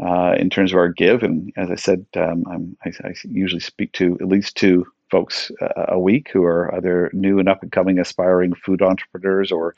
uh, 0.00 0.34
in 0.38 0.50
terms 0.50 0.72
of 0.72 0.78
our 0.78 0.88
give. 0.88 1.22
And 1.22 1.52
as 1.56 1.70
I 1.70 1.74
said, 1.76 2.06
um, 2.16 2.76
I, 2.84 2.92
I 3.04 3.14
usually 3.24 3.60
speak 3.60 3.92
to 3.92 4.16
at 4.20 4.28
least 4.28 4.56
two 4.56 4.86
folks 5.10 5.50
uh, 5.60 5.86
a 5.88 5.98
week 5.98 6.30
who 6.32 6.44
are 6.44 6.74
either 6.74 7.10
new 7.12 7.38
and 7.38 7.48
up 7.48 7.62
and 7.62 7.72
coming 7.72 7.98
aspiring 7.98 8.54
food 8.54 8.82
entrepreneurs 8.82 9.50
or 9.50 9.74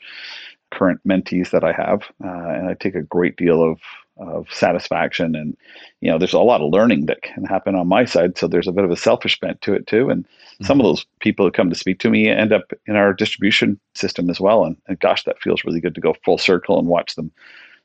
current 0.71 0.99
mentees 1.07 1.51
that 1.51 1.63
I 1.63 1.73
have. 1.73 2.03
Uh, 2.23 2.49
and 2.49 2.69
I 2.69 2.73
take 2.73 2.95
a 2.95 3.01
great 3.01 3.35
deal 3.37 3.61
of, 3.63 3.79
of 4.17 4.47
satisfaction. 4.51 5.35
And, 5.35 5.57
you 6.01 6.11
know, 6.11 6.17
there's 6.17 6.33
a 6.33 6.39
lot 6.39 6.61
of 6.61 6.71
learning 6.71 7.05
that 7.07 7.21
can 7.21 7.45
happen 7.45 7.75
on 7.75 7.87
my 7.87 8.05
side. 8.05 8.37
So 8.37 8.47
there's 8.47 8.67
a 8.67 8.71
bit 8.71 8.85
of 8.85 8.91
a 8.91 8.97
selfish 8.97 9.39
bent 9.39 9.61
to 9.61 9.73
it 9.73 9.87
too. 9.87 10.09
And 10.09 10.23
mm-hmm. 10.23 10.65
some 10.65 10.79
of 10.79 10.85
those 10.85 11.05
people 11.19 11.45
who 11.45 11.51
come 11.51 11.69
to 11.69 11.75
speak 11.75 11.99
to 11.99 12.09
me 12.09 12.29
end 12.29 12.53
up 12.53 12.71
in 12.85 12.95
our 12.95 13.13
distribution 13.13 13.79
system 13.95 14.29
as 14.29 14.39
well. 14.39 14.65
And, 14.65 14.77
and 14.87 14.99
gosh, 14.99 15.23
that 15.23 15.41
feels 15.41 15.63
really 15.65 15.81
good 15.81 15.95
to 15.95 16.01
go 16.01 16.15
full 16.23 16.37
circle 16.37 16.79
and 16.79 16.87
watch 16.87 17.15
them 17.15 17.31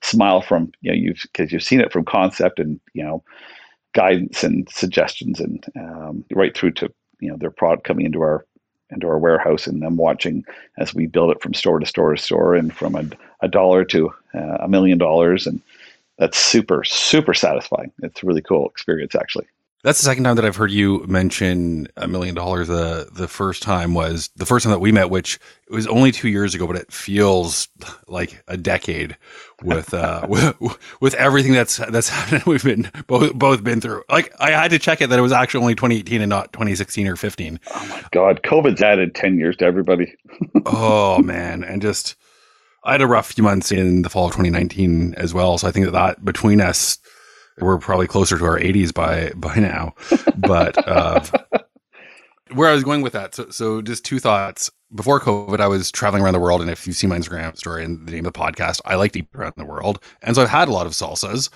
smile 0.03 0.41
from 0.41 0.71
you 0.83 0.91
know 0.91 0.97
you've 0.97 1.23
because 1.23 1.53
you've 1.53 1.63
seen 1.63 1.81
it 1.81 1.93
from 1.93 2.05
concept 2.05 2.59
and 2.59 2.81
you 2.95 3.03
know 3.03 3.23
guidance 3.95 4.45
and 4.45 4.69
suggestions 4.69 5.41
and 5.41 5.65
um, 5.79 6.25
right 6.33 6.57
through 6.57 6.71
to 6.71 6.93
you 7.21 7.31
know 7.31 7.37
their 7.37 7.51
product 7.51 7.85
coming 7.85 8.07
into 8.07 8.21
our 8.21 8.45
into 8.91 9.07
our 9.09 9.19
warehouse 9.19 9.67
and 9.67 9.83
them 9.83 9.97
watching 9.97 10.45
as 10.79 10.95
we 10.95 11.07
build 11.07 11.31
it 11.31 11.43
from 11.43 11.55
store 11.55 11.79
to 11.79 11.87
store 11.87 12.15
to 12.15 12.23
store 12.23 12.55
and 12.55 12.75
from 12.75 12.95
a, 12.95 13.05
a 13.41 13.49
dollar 13.49 13.85
to 13.85 14.11
uh, 14.35 14.59
a 14.61 14.69
million 14.69 14.97
dollars. 14.97 15.47
And 15.47 15.61
that's 16.19 16.39
super 16.39 16.85
super 16.85 17.35
satisfying. 17.35 17.93
It's 18.03 18.23
a 18.23 18.27
really 18.27 18.43
cool 18.43 18.69
experience 18.69 19.15
actually 19.15 19.47
that's 19.87 20.01
the 20.01 20.05
second 20.05 20.25
time 20.25 20.35
that 20.35 20.45
I've 20.45 20.57
heard 20.57 20.73
you 20.73 21.05
mention 21.07 21.87
a 21.97 22.09
million 22.09 22.35
dollars. 22.35 22.67
The 22.67 23.09
the 23.13 23.29
first 23.29 23.63
time 23.63 23.95
was 23.95 24.31
the 24.35 24.45
first 24.45 24.65
time 24.65 24.73
that 24.73 24.81
we 24.81 24.91
met, 24.91 25.11
which 25.11 25.39
was 25.71 25.87
only 25.87 26.11
two 26.11 26.29
years 26.29 26.57
ago, 26.57 26.67
but 26.67 26.75
it 26.75 26.93
feels 26.93 27.69
like 28.09 28.43
a 28.49 28.57
decade 28.57 29.17
with 29.63 29.95
uh 29.95 30.27
with, 30.29 30.77
with 31.01 31.15
everything 31.15 31.53
that's 31.53 31.77
that's 31.77 32.09
happened. 32.17 32.43
We've 32.47 32.65
been 32.65 32.91
both 33.07 33.33
both 33.35 33.63
been 33.63 33.81
through. 33.81 34.03
Like 34.11 34.35
I 34.41 34.51
had 34.51 34.73
to 34.73 34.81
check 34.81 35.01
it 35.01 35.11
that 35.11 35.21
it 35.21 35.23
was 35.23 35.31
actually 35.31 35.61
only 35.61 35.77
2018 35.77 36.21
and 36.21 36.31
not 36.31 36.53
2016 36.53 37.07
or 37.07 37.15
15. 37.15 37.61
Oh 37.73 37.87
my 37.89 38.03
god, 38.11 38.43
COVID's 38.43 38.83
added 38.83 39.15
10 39.15 39.39
years 39.39 39.57
to 39.59 39.67
everybody. 39.67 40.17
oh 40.67 41.23
man, 41.23 41.63
and 41.63 41.81
just 41.81 42.17
I 42.83 42.91
had 42.91 43.03
a 43.03 43.07
rough 43.07 43.31
few 43.31 43.45
months 43.45 43.71
in 43.71 44.03
the 44.03 44.11
fall 44.11 44.27
of 44.27 44.33
2019 44.33 45.15
as 45.15 45.33
well. 45.33 45.59
So 45.59 45.69
I 45.69 45.71
think 45.71 45.85
that 45.85 45.93
that 45.93 46.25
between 46.25 46.61
us 46.61 46.99
we're 47.61 47.79
probably 47.79 48.07
closer 48.07 48.39
to 48.39 48.45
our 48.45 48.59
80s 48.59 48.93
by 48.93 49.33
by 49.35 49.57
now. 49.57 49.95
But 50.37 50.77
uh, 50.87 51.25
where 52.53 52.69
I 52.69 52.73
was 52.73 52.85
going 52.85 53.03
with 53.03 53.13
that, 53.15 53.35
so 53.35 53.51
so 53.51 53.83
just 53.83 54.05
two 54.05 54.19
thoughts. 54.19 54.71
Before 54.95 55.21
COVID, 55.21 55.59
I 55.59 55.67
was 55.67 55.91
traveling 55.91 56.23
around 56.23 56.35
the 56.35 56.41
world, 56.41 56.61
and 56.61 56.71
if 56.71 56.87
you 56.87 56.93
see 56.93 57.09
my 57.09 57.19
Instagram 57.19 57.57
story 57.57 57.85
and 57.85 58.07
the 58.07 58.13
name 58.13 58.25
of 58.25 58.33
the 58.33 58.39
podcast, 58.39 58.81
I 58.85 58.95
like 58.95 59.13
to 59.13 59.19
eat 59.19 59.29
around 59.35 59.55
the 59.57 59.65
world, 59.65 60.01
and 60.23 60.37
so 60.37 60.43
I've 60.43 60.49
had 60.49 60.69
a 60.69 60.73
lot 60.73 60.87
of 60.87 60.93
salsas, 60.93 61.51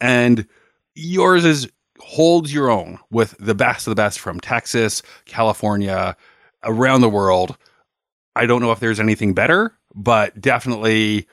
and 0.00 0.46
yours 0.94 1.44
is 1.44 1.68
holds 1.98 2.52
your 2.52 2.70
own 2.70 2.98
with 3.10 3.34
the 3.40 3.54
best 3.54 3.86
of 3.86 3.90
the 3.90 3.96
best 3.96 4.20
from 4.20 4.38
Texas, 4.38 5.02
California, 5.24 6.16
around 6.62 7.00
the 7.00 7.08
world. 7.08 7.56
I 8.36 8.46
don't 8.46 8.60
know 8.60 8.70
if 8.70 8.80
there's 8.80 9.00
anything 9.00 9.34
better, 9.34 9.76
but 9.94 10.38
definitely 10.40 11.26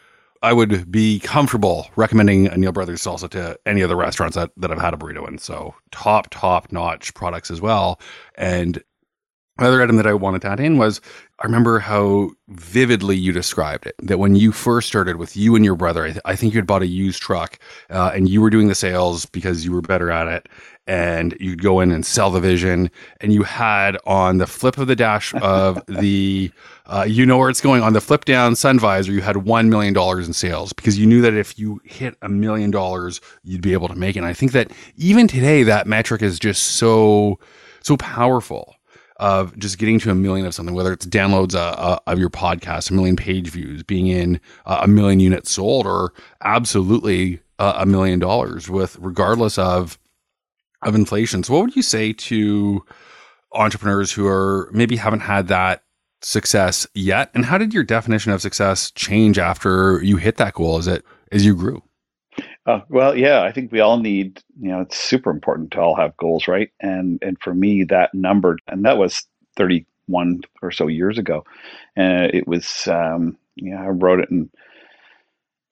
I 0.43 0.51
would 0.51 0.91
be 0.91 1.19
comfortable 1.19 1.87
recommending 1.95 2.47
a 2.47 2.57
Neal 2.57 2.73
Brothers 2.73 3.01
salsa 3.01 3.29
to 3.29 3.57
any 3.65 3.79
of 3.79 3.87
the 3.87 3.95
restaurants 3.95 4.35
that, 4.35 4.51
that 4.57 4.71
I've 4.71 4.81
had 4.81 4.93
a 4.93 4.97
burrito 4.97 5.25
in. 5.25 5.37
So 5.37 5.73
top, 5.91 6.27
top 6.29 6.69
notch 6.69 7.13
products 7.13 7.49
as 7.49 7.61
well. 7.61 7.99
And 8.35 8.83
other 9.59 9.83
item 9.83 9.97
that 9.97 10.07
I 10.07 10.13
wanted 10.13 10.41
to 10.41 10.49
add 10.49 10.59
in 10.59 10.77
was 10.77 10.99
I 11.39 11.45
remember 11.45 11.77
how 11.77 12.31
vividly 12.47 13.15
you 13.15 13.31
described 13.31 13.85
it. 13.85 13.95
That 14.01 14.17
when 14.17 14.35
you 14.35 14.51
first 14.51 14.87
started 14.87 15.17
with 15.17 15.37
you 15.37 15.55
and 15.55 15.63
your 15.63 15.75
brother, 15.75 16.05
I, 16.05 16.11
th- 16.11 16.21
I 16.25 16.35
think 16.35 16.53
you 16.53 16.57
had 16.57 16.65
bought 16.65 16.81
a 16.81 16.87
used 16.87 17.21
truck 17.21 17.59
uh, 17.91 18.11
and 18.15 18.27
you 18.27 18.41
were 18.41 18.49
doing 18.49 18.67
the 18.67 18.75
sales 18.75 19.27
because 19.27 19.63
you 19.63 19.71
were 19.71 19.81
better 19.81 20.09
at 20.09 20.27
it. 20.27 20.49
And 20.87 21.37
you'd 21.39 21.61
go 21.61 21.81
in 21.81 21.91
and 21.91 22.05
sell 22.05 22.31
the 22.31 22.39
vision. 22.39 22.89
And 23.21 23.31
you 23.31 23.43
had 23.43 23.95
on 24.05 24.39
the 24.39 24.47
flip 24.47 24.79
of 24.79 24.87
the 24.87 24.95
dash 24.95 25.33
of 25.41 25.83
the, 25.87 26.51
uh, 26.87 27.05
you 27.07 27.25
know 27.25 27.37
where 27.37 27.49
it's 27.49 27.61
going, 27.61 27.83
on 27.83 27.93
the 27.93 28.01
flip 28.01 28.25
down 28.25 28.55
sun 28.55 28.79
visor, 28.79 29.11
you 29.11 29.21
had 29.21 29.35
$1 29.35 29.67
million 29.67 29.95
in 29.97 30.33
sales 30.33 30.73
because 30.73 30.97
you 30.97 31.05
knew 31.05 31.21
that 31.21 31.35
if 31.35 31.59
you 31.59 31.79
hit 31.83 32.15
a 32.23 32.29
million 32.29 32.71
dollars, 32.71 33.21
you'd 33.43 33.61
be 33.61 33.73
able 33.73 33.87
to 33.87 33.95
make 33.95 34.15
it. 34.15 34.19
And 34.19 34.27
I 34.27 34.33
think 34.33 34.51
that 34.53 34.71
even 34.95 35.27
today, 35.27 35.61
that 35.61 35.85
metric 35.85 36.23
is 36.23 36.39
just 36.39 36.63
so, 36.63 37.37
so 37.81 37.97
powerful 37.97 38.75
of 39.17 39.57
just 39.57 39.77
getting 39.77 39.99
to 39.99 40.11
a 40.11 40.15
million 40.15 40.45
of 40.45 40.53
something, 40.53 40.75
whether 40.75 40.91
it's 40.91 41.05
downloads 41.05 41.55
uh, 41.55 41.75
uh, 41.77 41.99
of 42.07 42.19
your 42.19 42.29
podcast, 42.29 42.89
a 42.89 42.93
million 42.93 43.15
page 43.15 43.49
views, 43.49 43.83
being 43.83 44.07
in 44.07 44.39
uh, 44.65 44.81
a 44.83 44.87
million 44.87 45.19
units 45.19 45.51
sold, 45.51 45.85
or 45.85 46.13
absolutely 46.43 47.39
uh, 47.59 47.73
a 47.77 47.85
million 47.85 48.19
dollars 48.19 48.69
with 48.69 48.97
regardless 48.99 49.57
of 49.57 49.97
of 50.81 50.95
inflation. 50.95 51.43
So, 51.43 51.53
what 51.53 51.63
would 51.63 51.75
you 51.75 51.81
say 51.81 52.13
to 52.13 52.83
entrepreneurs 53.53 54.11
who 54.11 54.27
are 54.27 54.69
maybe 54.73 54.95
haven't 54.95 55.21
had 55.21 55.47
that 55.47 55.83
success 56.21 56.87
yet? 56.93 57.29
And 57.33 57.45
how 57.45 57.57
did 57.57 57.73
your 57.73 57.83
definition 57.83 58.31
of 58.31 58.41
success 58.41 58.91
change 58.91 59.37
after 59.37 60.03
you 60.03 60.17
hit 60.17 60.37
that 60.37 60.53
goal 60.53 60.77
as 60.77 60.87
it 60.87 61.05
as 61.31 61.45
you 61.45 61.55
grew? 61.55 61.83
Uh, 62.65 62.79
well, 62.89 63.17
yeah, 63.17 63.41
I 63.43 63.51
think 63.51 63.71
we 63.71 63.81
all 63.81 63.97
need, 63.97 64.41
you 64.59 64.69
know, 64.69 64.81
it's 64.81 64.97
super 64.97 65.29
important 65.29 65.71
to 65.71 65.81
all 65.81 65.95
have 65.95 66.15
goals, 66.17 66.47
right? 66.47 66.69
And 66.79 67.19
and 67.21 67.37
for 67.41 67.53
me, 67.53 67.83
that 67.85 68.13
number, 68.13 68.57
and 68.67 68.85
that 68.85 68.97
was 68.97 69.23
31 69.57 70.41
or 70.61 70.71
so 70.71 70.87
years 70.87 71.17
ago, 71.17 71.43
and 71.97 72.33
it 72.33 72.47
was, 72.47 72.87
um, 72.87 73.37
you 73.55 73.71
know, 73.71 73.81
I 73.81 73.87
wrote 73.89 74.21
it 74.21 74.29
in 74.31 74.49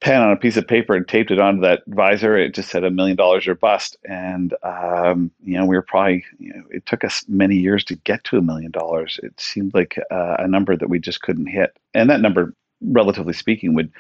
pen 0.02 0.22
on 0.22 0.32
a 0.32 0.36
piece 0.38 0.58
of 0.58 0.68
paper 0.68 0.96
and 0.96 1.08
taped 1.08 1.30
it 1.32 1.40
onto 1.40 1.62
that 1.62 1.84
visor. 1.88 2.36
It 2.36 2.56
just 2.56 2.70
said 2.70 2.84
a 2.84 2.90
million 2.90 3.16
dollars 3.16 3.48
or 3.48 3.56
bust, 3.56 3.96
and 4.04 4.54
um, 4.64 5.32
you 5.44 5.58
know, 5.58 5.66
we 5.66 5.76
were 5.76 5.84
probably, 5.84 6.26
you 6.40 6.54
know, 6.54 6.64
it 6.72 6.86
took 6.88 7.04
us 7.04 7.24
many 7.28 7.56
years 7.56 7.84
to 7.86 7.96
get 7.96 8.24
to 8.26 8.38
a 8.38 8.42
million 8.42 8.72
dollars. 8.72 9.20
It 9.24 9.40
seemed 9.40 9.74
like 9.74 9.98
uh, 10.12 10.38
a 10.40 10.48
number 10.48 10.76
that 10.76 10.90
we 10.90 11.00
just 11.00 11.22
couldn't 11.22 11.48
hit, 11.48 11.78
and 11.94 12.10
that 12.10 12.22
number 12.22 12.54
relatively 12.82 13.34
speaking, 13.34 13.74
would 13.76 13.92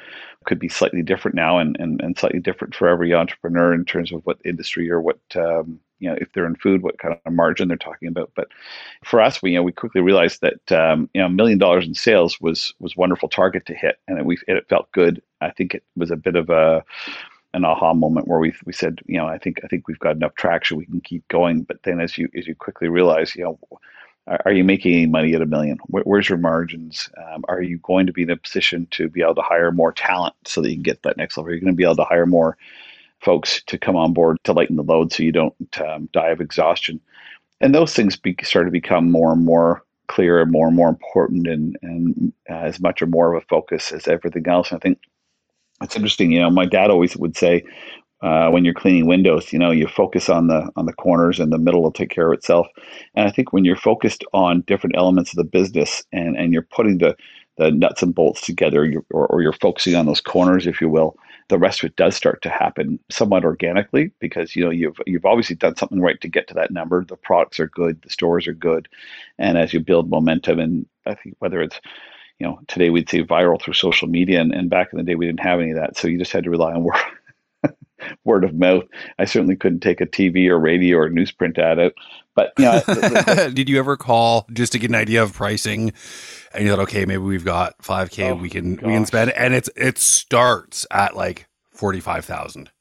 could 0.45 0.59
be 0.59 0.69
slightly 0.69 1.03
different 1.03 1.35
now 1.35 1.59
and, 1.59 1.77
and, 1.79 2.01
and 2.01 2.17
slightly 2.17 2.39
different 2.39 2.73
for 2.73 2.87
every 2.87 3.13
entrepreneur 3.13 3.73
in 3.73 3.85
terms 3.85 4.11
of 4.11 4.21
what 4.25 4.39
industry 4.43 4.89
or 4.89 4.99
what 4.99 5.19
um, 5.35 5.79
you 5.99 6.09
know 6.09 6.17
if 6.19 6.31
they're 6.33 6.47
in 6.47 6.55
food, 6.55 6.81
what 6.81 6.97
kind 6.97 7.15
of 7.25 7.33
margin 7.33 7.67
they're 7.67 7.77
talking 7.77 8.07
about. 8.07 8.31
But 8.35 8.47
for 9.03 9.21
us, 9.21 9.41
we 9.41 9.51
you 9.51 9.57
know 9.57 9.63
we 9.63 9.71
quickly 9.71 10.01
realized 10.01 10.41
that 10.41 10.71
um, 10.71 11.09
you 11.13 11.21
know 11.21 11.27
a 11.27 11.31
million 11.31 11.59
dollars 11.59 11.85
in 11.85 11.93
sales 11.93 12.39
was 12.41 12.73
was 12.79 12.97
wonderful 12.97 13.29
target 13.29 13.65
to 13.67 13.75
hit, 13.75 13.97
and 14.07 14.17
it, 14.17 14.25
we 14.25 14.37
it 14.47 14.67
felt 14.67 14.91
good. 14.91 15.21
I 15.41 15.51
think 15.51 15.75
it 15.75 15.83
was 15.95 16.11
a 16.11 16.15
bit 16.15 16.35
of 16.35 16.49
a 16.49 16.83
an 17.53 17.65
aha 17.65 17.93
moment 17.93 18.27
where 18.27 18.39
we 18.39 18.53
we 18.65 18.73
said, 18.73 18.99
you 19.05 19.17
know, 19.17 19.27
I 19.27 19.37
think 19.37 19.59
I 19.63 19.67
think 19.67 19.87
we've 19.87 19.99
got 19.99 20.15
enough 20.15 20.35
traction, 20.35 20.77
we 20.77 20.85
can 20.85 21.01
keep 21.01 21.27
going. 21.27 21.63
But 21.63 21.83
then 21.83 21.99
as 21.99 22.17
you 22.17 22.29
as 22.35 22.47
you 22.47 22.55
quickly 22.55 22.87
realize, 22.87 23.35
you 23.35 23.43
know, 23.43 23.59
are 24.27 24.51
you 24.51 24.63
making 24.63 24.93
any 24.93 25.07
money 25.07 25.33
at 25.33 25.41
a 25.41 25.45
million? 25.45 25.77
where's 25.87 26.29
your 26.29 26.37
margins? 26.37 27.09
Um, 27.17 27.43
are 27.47 27.61
you 27.61 27.79
going 27.79 28.05
to 28.05 28.13
be 28.13 28.23
in 28.23 28.29
a 28.29 28.37
position 28.37 28.87
to 28.91 29.09
be 29.09 29.21
able 29.21 29.35
to 29.35 29.41
hire 29.41 29.71
more 29.71 29.91
talent 29.91 30.35
so 30.45 30.61
that 30.61 30.69
you 30.69 30.75
can 30.75 30.83
get 30.83 31.03
that 31.03 31.17
next 31.17 31.37
level? 31.37 31.51
Are 31.51 31.55
you 31.55 31.61
going 31.61 31.73
to 31.73 31.77
be 31.77 31.83
able 31.83 31.95
to 31.95 32.03
hire 32.03 32.25
more 32.25 32.57
folks 33.19 33.61
to 33.63 33.77
come 33.77 33.95
on 33.95 34.13
board 34.13 34.37
to 34.43 34.53
lighten 34.53 34.75
the 34.75 34.83
load 34.83 35.11
so 35.11 35.23
you 35.23 35.31
don't 35.31 35.55
um, 35.79 36.07
die 36.13 36.29
of 36.29 36.41
exhaustion? 36.41 36.99
And 37.61 37.73
those 37.73 37.93
things 37.93 38.15
be, 38.15 38.35
start 38.43 38.67
to 38.67 38.71
become 38.71 39.11
more 39.11 39.33
and 39.33 39.43
more 39.43 39.83
clear 40.07 40.41
and 40.41 40.51
more 40.51 40.67
and 40.67 40.75
more 40.75 40.89
important 40.89 41.47
and, 41.47 41.77
and 41.81 42.33
uh, 42.49 42.53
as 42.53 42.79
much 42.79 43.01
or 43.01 43.07
more 43.07 43.33
of 43.33 43.41
a 43.41 43.45
focus 43.47 43.91
as 43.91 44.07
everything 44.07 44.47
else. 44.47 44.69
And 44.69 44.77
I 44.77 44.81
think 44.81 44.99
it's 45.81 45.95
interesting. 45.95 46.31
You 46.31 46.41
know, 46.41 46.49
my 46.49 46.65
dad 46.65 46.91
always 46.91 47.15
would 47.17 47.37
say, 47.37 47.63
uh, 48.21 48.49
when 48.49 48.63
you're 48.63 48.73
cleaning 48.73 49.07
windows. 49.07 49.51
You 49.51 49.59
know, 49.59 49.71
you 49.71 49.87
focus 49.87 50.29
on 50.29 50.47
the 50.47 50.69
on 50.75 50.85
the 50.85 50.93
corners, 50.93 51.39
and 51.39 51.51
the 51.51 51.57
middle 51.57 51.81
will 51.81 51.91
take 51.91 52.09
care 52.09 52.31
of 52.31 52.37
itself. 52.37 52.67
And 53.15 53.27
I 53.27 53.31
think 53.31 53.53
when 53.53 53.65
you're 53.65 53.75
focused 53.75 54.23
on 54.33 54.61
different 54.61 54.95
elements 54.97 55.31
of 55.31 55.37
the 55.37 55.43
business, 55.43 56.03
and 56.11 56.37
and 56.37 56.53
you're 56.53 56.61
putting 56.61 56.99
the 56.99 57.15
the 57.57 57.71
nuts 57.71 58.01
and 58.01 58.15
bolts 58.15 58.41
together, 58.41 58.85
you're, 58.85 59.05
or, 59.11 59.27
or 59.27 59.41
you're 59.41 59.53
focusing 59.53 59.95
on 59.95 60.05
those 60.05 60.21
corners, 60.21 60.65
if 60.65 60.81
you 60.81 60.89
will, 60.89 61.15
the 61.49 61.59
rest 61.59 61.83
of 61.83 61.89
it 61.89 61.95
does 61.97 62.15
start 62.15 62.41
to 62.41 62.49
happen 62.49 62.97
somewhat 63.09 63.43
organically 63.43 64.11
because 64.19 64.55
you 64.55 64.63
know 64.63 64.69
you've 64.69 64.97
you've 65.05 65.25
obviously 65.25 65.55
done 65.55 65.75
something 65.75 65.99
right 65.99 66.19
to 66.21 66.27
get 66.27 66.47
to 66.47 66.53
that 66.53 66.71
number. 66.71 67.03
The 67.03 67.17
products 67.17 67.59
are 67.59 67.67
good, 67.67 68.01
the 68.01 68.09
stores 68.09 68.47
are 68.47 68.53
good, 68.53 68.87
and 69.37 69.57
as 69.57 69.73
you 69.73 69.79
build 69.79 70.09
momentum, 70.09 70.59
and 70.59 70.85
I 71.05 71.15
think 71.15 71.35
whether 71.39 71.61
it's 71.61 71.79
you 72.39 72.47
know 72.47 72.59
today 72.67 72.89
we'd 72.89 73.09
say 73.09 73.23
viral 73.23 73.61
through 73.61 73.73
social 73.73 74.07
media, 74.07 74.39
and, 74.39 74.53
and 74.53 74.69
back 74.69 74.93
in 74.93 74.97
the 74.97 75.03
day 75.03 75.15
we 75.15 75.25
didn't 75.25 75.41
have 75.41 75.59
any 75.59 75.71
of 75.71 75.77
that, 75.77 75.97
so 75.97 76.07
you 76.07 76.17
just 76.17 76.31
had 76.31 76.45
to 76.45 76.49
rely 76.49 76.71
on 76.71 76.83
word 76.85 76.95
word 78.23 78.43
of 78.43 78.53
mouth. 78.53 78.83
I 79.19 79.25
certainly 79.25 79.55
couldn't 79.55 79.81
take 79.81 80.01
a 80.01 80.05
TV 80.05 80.47
or 80.47 80.59
radio 80.59 80.97
or 80.97 81.09
newsprint 81.09 81.57
at 81.57 81.79
it. 81.79 81.93
But 82.35 82.53
you 82.57 82.65
know, 82.65 83.49
did 83.53 83.69
you 83.69 83.77
ever 83.79 83.97
call 83.97 84.47
just 84.53 84.71
to 84.73 84.79
get 84.79 84.89
an 84.89 84.95
idea 84.95 85.21
of 85.23 85.33
pricing? 85.33 85.93
And 86.53 86.63
you 86.63 86.69
thought, 86.69 86.79
okay, 86.83 87.05
maybe 87.05 87.17
we've 87.19 87.45
got 87.45 87.75
five 87.81 88.11
k 88.11 88.29
oh, 88.29 88.35
we 88.35 88.49
can 88.49 88.75
gosh. 88.75 88.85
we 88.85 88.93
can 88.93 89.05
spend, 89.05 89.31
and 89.31 89.53
it's 89.53 89.69
it 89.75 89.97
starts 89.97 90.85
at 90.91 91.15
like 91.15 91.47
forty 91.73 91.99
five 91.99 92.25
thousand, 92.25 92.71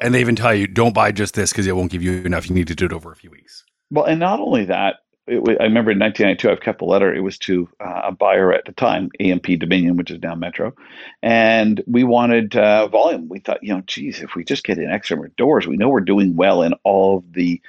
and 0.00 0.14
they 0.14 0.20
even 0.20 0.36
tell 0.36 0.54
you 0.54 0.66
don't 0.66 0.94
buy 0.94 1.12
just 1.12 1.34
this 1.34 1.52
because 1.52 1.66
it 1.66 1.76
won't 1.76 1.92
give 1.92 2.02
you 2.02 2.22
enough. 2.22 2.48
You 2.48 2.54
need 2.54 2.68
to 2.68 2.74
do 2.74 2.86
it 2.86 2.92
over 2.92 3.12
a 3.12 3.16
few 3.16 3.30
weeks. 3.30 3.64
Well, 3.90 4.04
and 4.04 4.18
not 4.18 4.40
only 4.40 4.64
that, 4.64 4.96
it, 5.26 5.58
I 5.60 5.64
remember 5.64 5.90
in 5.90 5.98
1992, 5.98 6.50
I've 6.50 6.60
kept 6.60 6.80
a 6.82 6.84
letter. 6.84 7.12
It 7.12 7.20
was 7.20 7.38
to 7.40 7.68
uh, 7.80 8.02
a 8.04 8.12
buyer 8.12 8.52
at 8.52 8.64
the 8.64 8.72
time, 8.72 9.10
A&P 9.20 9.56
Dominion, 9.56 9.96
which 9.96 10.10
is 10.10 10.22
now 10.22 10.34
Metro, 10.34 10.74
and 11.22 11.82
we 11.86 12.04
wanted 12.04 12.56
uh, 12.56 12.88
volume. 12.88 13.28
We 13.28 13.40
thought, 13.40 13.62
you 13.62 13.74
know, 13.74 13.82
geez, 13.86 14.20
if 14.20 14.34
we 14.34 14.44
just 14.44 14.64
get 14.64 14.78
in 14.78 14.90
extra 14.90 15.16
doors, 15.30 15.66
we 15.66 15.76
know 15.76 15.88
we're 15.88 16.00
doing 16.00 16.36
well 16.36 16.62
in 16.62 16.74
all 16.84 17.18
of 17.18 17.32
the 17.32 17.60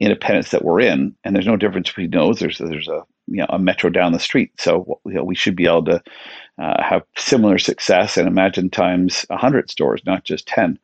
independents 0.00 0.50
that 0.50 0.64
we're 0.64 0.80
in, 0.80 1.14
and 1.24 1.34
there's 1.34 1.46
no 1.46 1.56
difference 1.56 1.88
between 1.88 2.10
those. 2.10 2.38
There's 2.40 2.58
there's 2.58 2.88
a 2.88 3.02
you 3.26 3.38
know 3.38 3.46
a 3.48 3.58
Metro 3.58 3.88
down 3.88 4.12
the 4.12 4.18
street, 4.18 4.52
so 4.58 5.00
you 5.06 5.14
know, 5.14 5.24
we 5.24 5.34
should 5.34 5.56
be 5.56 5.66
able 5.66 5.84
to 5.86 6.02
uh, 6.58 6.82
have 6.82 7.04
similar 7.16 7.58
success 7.58 8.16
and 8.18 8.28
imagine 8.28 8.68
times 8.68 9.24
100 9.28 9.70
stores, 9.70 10.02
not 10.04 10.24
just 10.24 10.46
10. 10.48 10.78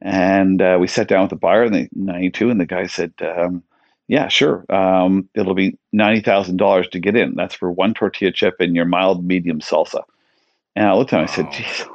And 0.00 0.62
uh, 0.62 0.78
we 0.80 0.88
sat 0.88 1.06
down 1.08 1.22
with 1.22 1.30
the 1.30 1.36
buyer 1.36 1.64
in 1.64 1.72
the 1.72 1.88
92, 1.94 2.48
and 2.50 2.58
the 2.58 2.66
guy 2.66 2.86
said. 2.86 3.12
Um, 3.20 3.62
yeah, 4.08 4.28
sure. 4.28 4.64
Um, 4.68 5.28
it'll 5.34 5.54
be 5.54 5.78
ninety 5.92 6.20
thousand 6.20 6.56
dollars 6.56 6.88
to 6.88 6.98
get 6.98 7.16
in. 7.16 7.34
That's 7.34 7.54
for 7.54 7.70
one 7.70 7.94
tortilla 7.94 8.32
chip 8.32 8.56
and 8.60 8.76
your 8.76 8.84
mild 8.84 9.24
medium 9.24 9.60
salsa. 9.60 10.02
And 10.76 10.86
I 10.86 10.94
looked 10.94 11.12
at 11.12 11.20
him. 11.20 11.24
I 11.24 11.26
said, 11.26 11.52
"Geez." 11.52 11.86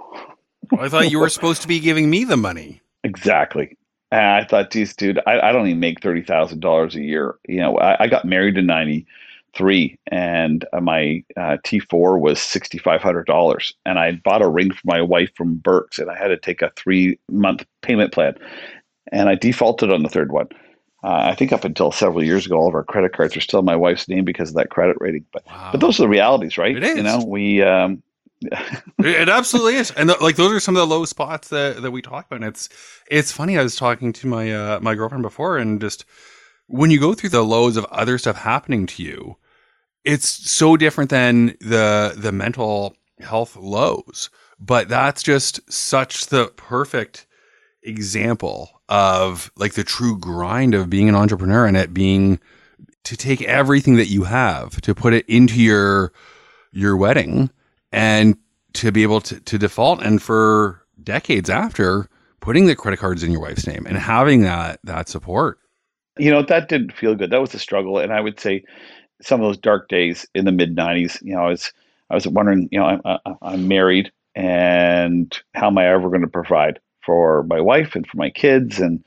well, 0.72 0.82
I 0.82 0.90
thought 0.90 1.12
you 1.12 1.20
were 1.20 1.30
supposed 1.30 1.62
to 1.64 1.68
be 1.68 1.80
giving 1.80 2.10
me 2.10 2.24
the 2.24 2.38
money. 2.38 2.82
Exactly. 3.04 3.78
And 4.12 4.26
I 4.26 4.46
thought, 4.46 4.72
geez, 4.72 4.96
dude, 4.96 5.20
I, 5.28 5.40
I 5.40 5.52
don't 5.52 5.68
even 5.68 5.80
make 5.80 6.02
thirty 6.02 6.22
thousand 6.22 6.62
dollars 6.62 6.96
a 6.96 7.02
year. 7.02 7.36
You 7.48 7.58
know, 7.58 7.78
I, 7.78 8.04
I 8.04 8.08
got 8.08 8.26
married 8.26 8.58
in 8.58 8.66
ninety 8.66 9.06
three, 9.54 9.98
and 10.08 10.66
uh, 10.72 10.80
my 10.80 11.24
uh, 11.36 11.58
T 11.64 11.80
four 11.80 12.18
was 12.18 12.40
sixty 12.40 12.78
five 12.78 13.02
hundred 13.02 13.26
dollars, 13.26 13.74
and 13.86 14.00
I 14.00 14.14
bought 14.14 14.42
a 14.42 14.48
ring 14.48 14.72
for 14.72 14.82
my 14.86 15.02
wife 15.02 15.30
from 15.36 15.56
Birks, 15.56 16.00
and 16.00 16.10
I 16.10 16.18
had 16.18 16.30
to 16.30 16.38
take 16.38 16.62
a 16.62 16.72
three 16.76 17.20
month 17.30 17.66
payment 17.82 18.14
plan, 18.14 18.36
and 19.12 19.28
I 19.28 19.36
defaulted 19.36 19.92
on 19.92 20.04
the 20.04 20.10
third 20.10 20.32
one. 20.32 20.48
Uh, 21.04 21.30
I 21.32 21.36
think 21.36 21.54
up 21.54 21.64
until 21.64 21.92
several 21.92 22.24
years 22.24 22.46
ago, 22.46 22.58
all 22.58 22.68
of 22.68 22.74
our 22.74 22.84
credit 22.84 23.14
cards 23.14 23.38
are 23.38 23.42
still 23.42 23.62
my 23.62 23.76
wife's 23.76 24.10
name 24.10 24.26
because 24.26 24.50
of 24.50 24.56
that 24.56 24.70
credit 24.70 24.98
rating. 25.00 25.26
But 25.32 25.46
wow. 25.46 25.70
but 25.72 25.80
those 25.80 26.00
are 26.00 26.04
the 26.04 26.10
realities, 26.10 26.58
right? 26.58 26.76
It 26.76 26.84
is. 26.84 26.98
You 26.98 27.04
know, 27.04 27.24
we. 27.26 27.62
Um, 27.62 28.04
it 29.00 29.30
absolutely 29.30 29.76
is, 29.76 29.90
and 29.92 30.10
the, 30.10 30.18
like 30.22 30.36
those 30.36 30.52
are 30.52 30.60
some 30.60 30.76
of 30.76 30.80
the 30.80 30.96
low 30.96 31.06
spots 31.06 31.48
that, 31.48 31.82
that 31.82 31.90
we 31.90 32.04
talk 32.04 32.28
about. 32.28 32.36
And 32.36 32.46
it's 32.46 32.70
it's 33.10 33.32
funny. 33.32 33.58
I 33.58 33.64
was 33.64 33.76
talking 33.76 34.14
to 34.14 34.28
my 34.28 34.52
uh, 34.52 34.80
my 34.80 34.94
girlfriend 34.94 35.24
before, 35.24 35.58
and 35.58 35.82
just 35.82 36.06
when 36.68 36.92
you 36.92 37.00
go 37.00 37.14
through 37.14 37.30
the 37.30 37.44
lows 37.44 37.78
of 37.78 37.86
other 37.86 38.18
stuff 38.18 38.38
happening 38.38 38.86
to 38.88 39.04
you, 39.04 39.38
it's 40.04 40.28
so 40.28 40.78
different 40.78 41.10
than 41.10 41.48
the 41.62 42.14
the 42.16 42.32
mental 42.32 42.96
health 43.20 43.56
lows. 43.56 44.30
But 44.60 44.88
that's 44.88 45.24
just 45.24 45.72
such 45.72 46.28
the 46.28 46.48
perfect 46.56 47.26
example 47.84 48.77
of 48.90 49.52
like 49.58 49.74
the 49.74 49.84
true 49.84 50.18
grind 50.18 50.74
of 50.74 50.90
being 50.90 51.10
an 51.10 51.16
entrepreneur 51.16 51.66
and 51.66 51.76
it 51.76 51.94
being 51.94 52.40
to 53.04 53.18
take 53.18 53.42
everything 53.44 53.96
that 53.96 54.08
you 54.08 54.24
have 54.24 54.80
to 54.82 54.96
put 54.96 55.14
it 55.14 55.26
into 55.28 55.62
your 55.62 56.12
your 56.72 56.96
wedding 56.96 57.50
and 57.92 58.38
to 58.74 58.92
be 58.92 59.04
able 59.04 59.22
to, 59.22 59.40
to 59.42 59.58
default 59.58 60.02
and 60.02 60.22
for 60.22 60.84
decades 61.04 61.50
after 61.50 62.08
putting 62.40 62.68
the 62.68 62.76
credit 62.76 62.98
cards 62.98 63.24
in 63.24 63.32
your 63.32 63.42
wife's 63.42 63.66
name 63.66 63.86
and 63.88 63.98
having 63.98 64.42
that 64.42 64.80
that 64.84 65.10
support. 65.10 65.60
You 66.18 66.32
know 66.32 66.42
that 66.44 66.70
didn't 66.70 66.94
feel 66.94 67.16
good. 67.16 67.30
That 67.30 67.42
was 67.42 67.54
a 67.54 67.60
struggle. 67.60 68.00
And 68.00 68.14
i 68.14 68.22
would 68.22 68.40
say 68.40 68.64
some 69.22 69.42
of 69.42 69.48
those 69.48 69.58
dark 69.58 69.90
days 69.90 70.26
in 70.36 70.46
the 70.46 70.52
mid 70.52 70.76
90s 70.76 71.22
you 71.22 71.34
know 71.34 71.42
i 71.42 71.50
was 71.50 71.74
i 72.10 72.16
was 72.16 72.28
wondering 72.28 72.70
you 72.72 72.80
know 72.80 73.00
i'm, 73.04 73.36
I'm 73.42 73.68
married 73.68 74.12
and 74.36 75.36
how 75.54 75.68
am 75.68 75.78
i 75.78 75.88
ever 75.88 76.10
going 76.10 76.22
to 76.22 76.28
provide 76.28 76.80
for 77.08 77.44
my 77.44 77.62
wife 77.62 77.96
and 77.96 78.06
for 78.06 78.18
my 78.18 78.30
kids. 78.30 78.80
And 78.80 79.02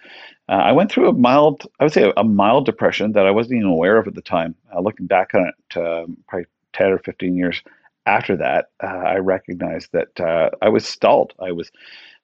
uh, 0.48 0.52
I 0.52 0.72
went 0.72 0.90
through 0.90 1.08
a 1.08 1.12
mild, 1.12 1.66
I 1.78 1.84
would 1.84 1.92
say 1.92 2.12
a, 2.16 2.24
mild 2.24 2.64
depression 2.64 3.12
that 3.12 3.26
I 3.26 3.30
wasn't 3.30 3.58
even 3.58 3.68
aware 3.68 3.98
of 3.98 4.08
at 4.08 4.14
the 4.14 4.22
time. 4.22 4.56
Uh, 4.74 4.80
looking 4.80 5.06
back 5.06 5.34
on 5.34 5.48
it, 5.48 5.76
um, 5.76 6.16
probably 6.26 6.46
10 6.72 6.92
or 6.92 6.98
15 6.98 7.36
years 7.36 7.62
after 8.06 8.36
that, 8.38 8.70
uh, 8.82 8.86
I 8.86 9.16
recognized 9.16 9.90
that 9.92 10.18
uh, 10.18 10.48
I 10.62 10.70
was 10.70 10.86
stalled. 10.86 11.34
I 11.38 11.52
was, 11.52 11.70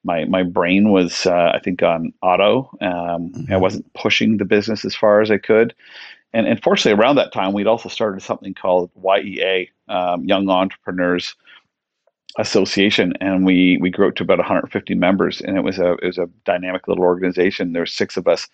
my, 0.03 0.25
my 0.25 0.41
brain 0.41 0.89
was, 0.89 1.27
uh, 1.27 1.51
I 1.53 1.59
think, 1.59 1.83
on 1.83 2.11
auto. 2.23 2.69
Um, 2.81 3.29
mm-hmm. 3.29 3.53
I 3.53 3.57
wasn't 3.57 3.93
pushing 3.93 4.37
the 4.37 4.45
business 4.45 4.83
as 4.83 4.95
far 4.95 5.21
as 5.21 5.29
I 5.29 5.37
could. 5.37 5.75
And, 6.33 6.47
and 6.47 6.61
fortunately, 6.61 6.99
around 6.99 7.17
that 7.17 7.31
time, 7.31 7.53
we'd 7.53 7.67
also 7.67 7.87
started 7.87 8.23
something 8.23 8.55
called 8.55 8.89
YEA, 8.95 9.69
um, 9.87 10.25
Young 10.25 10.49
Entrepreneurs 10.49 11.35
association 12.37 13.13
and 13.21 13.45
we 13.45 13.77
we 13.81 13.89
grew 13.89 14.07
up 14.07 14.15
to 14.15 14.23
about 14.23 14.37
150 14.37 14.95
members 14.95 15.41
and 15.41 15.57
it 15.57 15.63
was 15.63 15.79
a 15.79 15.93
it 15.93 16.05
was 16.05 16.17
a 16.17 16.29
dynamic 16.45 16.87
little 16.87 17.03
organization. 17.03 17.73
There 17.73 17.81
were 17.81 17.87
six 17.87 18.17
of 18.17 18.27
us 18.27 18.47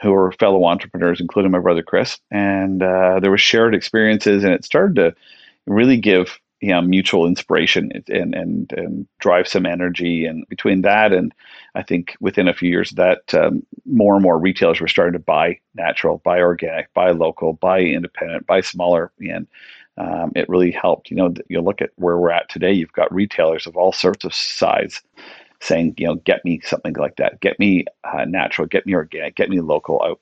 who 0.00 0.12
were 0.12 0.32
fellow 0.32 0.64
entrepreneurs 0.64 1.20
including 1.20 1.50
my 1.50 1.58
brother 1.58 1.82
chris 1.82 2.18
and 2.30 2.82
uh, 2.82 3.20
there 3.20 3.30
were 3.30 3.38
shared 3.38 3.74
experiences 3.74 4.44
and 4.44 4.54
it 4.54 4.64
started 4.64 4.96
to 4.96 5.14
really 5.66 5.98
give 5.98 6.38
you 6.60 6.70
know 6.70 6.80
mutual 6.80 7.26
inspiration 7.26 7.90
and 8.08 8.34
and 8.34 8.72
and 8.72 9.06
drive 9.18 9.48
some 9.48 9.66
energy. 9.66 10.24
And 10.24 10.46
between 10.48 10.82
that 10.82 11.12
and 11.12 11.32
i 11.74 11.82
think 11.82 12.16
within 12.20 12.48
a 12.48 12.54
few 12.54 12.70
years 12.70 12.90
that 12.92 13.34
um, 13.34 13.66
more 13.86 14.14
and 14.14 14.22
more 14.22 14.38
retailers 14.38 14.80
were 14.80 14.88
starting 14.88 15.14
to 15.14 15.18
buy 15.18 15.58
natural 15.74 16.18
buy 16.18 16.40
organic 16.40 16.92
buy 16.94 17.10
local 17.10 17.54
buy 17.54 17.80
independent 17.80 18.46
buy 18.46 18.60
smaller 18.60 19.10
and 19.20 19.46
um, 19.98 20.32
it 20.34 20.48
really 20.48 20.70
helped. 20.70 21.10
You 21.10 21.16
know, 21.16 21.34
you 21.48 21.60
look 21.60 21.82
at 21.82 21.90
where 21.96 22.16
we're 22.18 22.30
at 22.30 22.48
today. 22.48 22.72
You've 22.72 22.92
got 22.92 23.12
retailers 23.12 23.66
of 23.66 23.76
all 23.76 23.92
sorts 23.92 24.24
of 24.24 24.34
size 24.34 25.02
saying, 25.60 25.94
you 25.98 26.06
know, 26.06 26.14
get 26.16 26.44
me 26.44 26.60
something 26.64 26.94
like 26.94 27.16
that. 27.16 27.40
Get 27.40 27.58
me 27.58 27.84
uh, 28.04 28.24
natural. 28.24 28.66
Get 28.66 28.86
me 28.86 28.94
organic. 28.94 29.36
Get 29.36 29.50
me 29.50 29.60
local 29.60 30.02
out. 30.02 30.20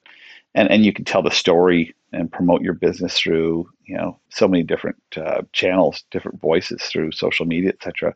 And 0.54 0.70
and 0.70 0.84
you 0.84 0.92
can 0.92 1.04
tell 1.04 1.22
the 1.22 1.30
story 1.30 1.94
and 2.12 2.32
promote 2.32 2.62
your 2.62 2.72
business 2.72 3.18
through 3.18 3.68
you 3.84 3.96
know 3.96 4.18
so 4.30 4.48
many 4.48 4.62
different 4.62 4.96
uh, 5.16 5.42
channels, 5.52 6.04
different 6.10 6.40
voices 6.40 6.82
through 6.84 7.12
social 7.12 7.46
media, 7.46 7.70
etc. 7.70 8.14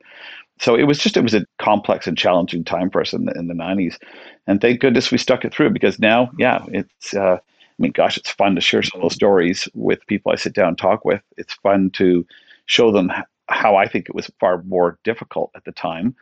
So 0.59 0.75
it 0.75 0.85
was 0.85 0.99
just 0.99 1.17
it 1.17 1.23
was 1.23 1.35
a 1.35 1.47
complex 1.59 2.07
and 2.07 2.17
challenging 2.17 2.65
time 2.65 2.91
for 2.91 3.01
us 3.01 3.13
in 3.13 3.27
the 3.27 3.33
in 3.33 3.49
the 3.49 3.55
'90s, 3.55 3.99
and 4.47 4.61
thank 4.61 4.81
goodness 4.81 5.11
we 5.11 5.19
stuck 5.19 5.45
it 5.45 5.53
through 5.53 5.71
because 5.71 5.99
now, 5.99 6.31
yeah, 6.39 6.65
it's 6.69 7.15
uh, 7.15 7.39
mean, 7.83 7.93
gosh, 7.93 8.17
it's 8.17 8.31
fun 8.31 8.55
to 8.55 8.61
share 8.61 8.83
some 8.83 9.01
of 9.01 9.03
those 9.03 9.15
stories 9.15 9.69
with 9.75 10.07
people 10.07 10.33
I 10.33 10.37
sit 10.37 10.55
down 10.55 10.69
and 10.69 10.79
talk 10.79 11.05
with. 11.05 11.23
It's 11.37 11.55
fun 11.55 11.91
to 11.95 12.27
show 12.67 12.93
them 12.93 13.13
how 13.49 13.77
I 13.77 13.87
think 13.87 14.09
it 14.09 14.15
was 14.15 14.31
far 14.41 14.63
more 14.63 14.99
difficult 15.05 15.51
at 15.55 15.65
the 15.65 15.73
time. 15.73 16.15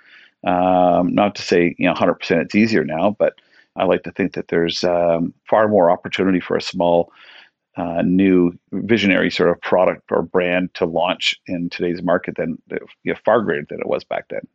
Um, 0.44 1.14
not 1.14 1.35
to 1.37 1.42
say, 1.42 1.75
you 1.79 1.87
know, 1.87 1.94
100% 1.94 2.42
it's 2.42 2.55
easier 2.55 2.85
now, 2.85 3.14
but 3.18 3.35
I 3.77 3.85
like 3.85 4.03
to 4.05 4.12
think 4.12 4.35
that 4.35 4.49
there's 4.49 4.83
um, 4.85 5.35
far 5.49 5.68
more 5.68 5.90
opportunity 5.90 6.40
for 6.40 6.57
a 6.57 6.62
small, 6.62 7.12
uh, 7.77 8.03
new 8.03 8.59
visionary 8.73 9.31
sort 9.31 9.51
of 9.51 9.61
product 9.61 10.11
or 10.11 10.23
brand 10.23 10.75
to 10.75 10.87
launch 10.87 11.38
in 11.46 11.70
today's 11.70 12.03
market 12.03 12.37
than 12.37 12.61
you 12.70 13.12
know, 13.12 13.18
far 13.25 13.42
greater 13.42 13.66
than 13.68 13.81
it 13.81 13.87
was 13.87 14.03
back 14.03 14.27
then. 14.29 14.46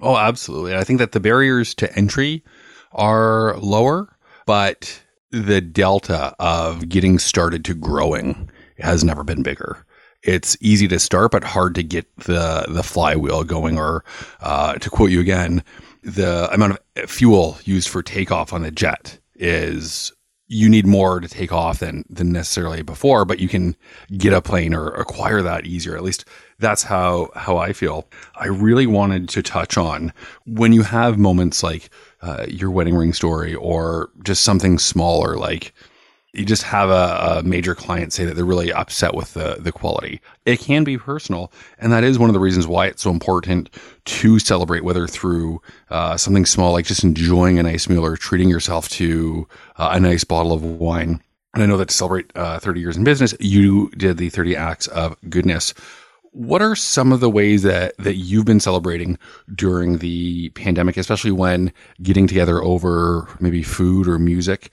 Oh, 0.00 0.16
absolutely. 0.16 0.74
I 0.76 0.84
think 0.84 0.98
that 0.98 1.12
the 1.12 1.20
barriers 1.20 1.74
to 1.76 1.94
entry 1.96 2.44
are 2.92 3.56
lower, 3.58 4.16
but 4.46 5.02
the 5.30 5.60
delta 5.60 6.34
of 6.38 6.88
getting 6.88 7.18
started 7.18 7.64
to 7.64 7.74
growing 7.74 8.50
has 8.78 9.04
never 9.04 9.24
been 9.24 9.42
bigger. 9.42 9.84
It's 10.22 10.56
easy 10.60 10.88
to 10.88 10.98
start, 10.98 11.30
but 11.30 11.44
hard 11.44 11.74
to 11.76 11.82
get 11.82 12.06
the 12.16 12.66
the 12.68 12.82
flywheel 12.82 13.44
going. 13.44 13.78
Or 13.78 14.04
uh, 14.40 14.74
to 14.74 14.90
quote 14.90 15.10
you 15.10 15.20
again, 15.20 15.62
the 16.02 16.52
amount 16.52 16.78
of 16.96 17.10
fuel 17.10 17.58
used 17.64 17.88
for 17.88 18.02
takeoff 18.02 18.52
on 18.52 18.62
the 18.62 18.70
jet 18.70 19.18
is 19.34 20.12
you 20.48 20.68
need 20.68 20.86
more 20.86 21.20
to 21.20 21.28
take 21.28 21.52
off 21.52 21.80
than 21.80 22.04
than 22.08 22.32
necessarily 22.32 22.82
before, 22.82 23.24
but 23.24 23.40
you 23.40 23.48
can 23.48 23.76
get 24.16 24.32
a 24.32 24.42
plane 24.42 24.74
or 24.74 24.88
acquire 24.90 25.42
that 25.42 25.66
easier. 25.66 25.96
At 25.96 26.02
least 26.02 26.24
that's 26.58 26.82
how 26.82 27.30
how 27.34 27.56
I 27.56 27.72
feel. 27.72 28.06
I 28.36 28.46
really 28.46 28.86
wanted 28.86 29.28
to 29.30 29.42
touch 29.42 29.76
on 29.76 30.12
when 30.46 30.72
you 30.72 30.82
have 30.82 31.18
moments 31.18 31.62
like 31.62 31.90
uh, 32.22 32.46
your 32.48 32.70
wedding 32.70 32.94
ring 32.94 33.12
story 33.12 33.54
or 33.54 34.10
just 34.22 34.42
something 34.42 34.78
smaller 34.78 35.36
like 35.36 35.72
you 36.36 36.44
just 36.44 36.64
have 36.64 36.90
a, 36.90 37.38
a, 37.38 37.42
major 37.42 37.74
client 37.74 38.12
say 38.12 38.24
that 38.26 38.34
they're 38.34 38.44
really 38.44 38.70
upset 38.72 39.14
with 39.14 39.32
the, 39.32 39.56
the 39.58 39.72
quality. 39.72 40.20
It 40.44 40.60
can 40.60 40.84
be 40.84 40.98
personal. 40.98 41.50
And 41.78 41.90
that 41.92 42.04
is 42.04 42.18
one 42.18 42.28
of 42.28 42.34
the 42.34 42.40
reasons 42.40 42.66
why 42.66 42.86
it's 42.86 43.02
so 43.02 43.10
important 43.10 43.70
to 44.04 44.38
celebrate, 44.38 44.84
whether 44.84 45.06
through 45.06 45.62
uh, 45.88 46.18
something 46.18 46.44
small, 46.44 46.72
like 46.72 46.84
just 46.84 47.04
enjoying 47.04 47.58
a 47.58 47.62
nice 47.62 47.88
meal 47.88 48.04
or 48.04 48.16
treating 48.16 48.50
yourself 48.50 48.88
to 48.90 49.48
uh, 49.78 49.90
a 49.92 50.00
nice 50.00 50.24
bottle 50.24 50.52
of 50.52 50.62
wine. 50.62 51.22
And 51.54 51.62
I 51.62 51.66
know 51.66 51.78
that 51.78 51.88
to 51.88 51.94
celebrate 51.94 52.30
uh, 52.34 52.58
30 52.58 52.80
years 52.80 52.96
in 52.98 53.04
business, 53.04 53.34
you 53.40 53.88
did 53.96 54.18
the 54.18 54.28
30 54.28 54.56
acts 54.56 54.88
of 54.88 55.16
goodness. 55.30 55.72
What 56.36 56.60
are 56.60 56.76
some 56.76 57.12
of 57.12 57.20
the 57.20 57.30
ways 57.30 57.62
that, 57.62 57.96
that 57.96 58.16
you've 58.16 58.44
been 58.44 58.60
celebrating 58.60 59.16
during 59.54 59.98
the 59.98 60.50
pandemic, 60.50 60.98
especially 60.98 61.30
when 61.30 61.72
getting 62.02 62.26
together 62.26 62.62
over 62.62 63.26
maybe 63.40 63.62
food 63.62 64.06
or 64.06 64.18
music 64.18 64.70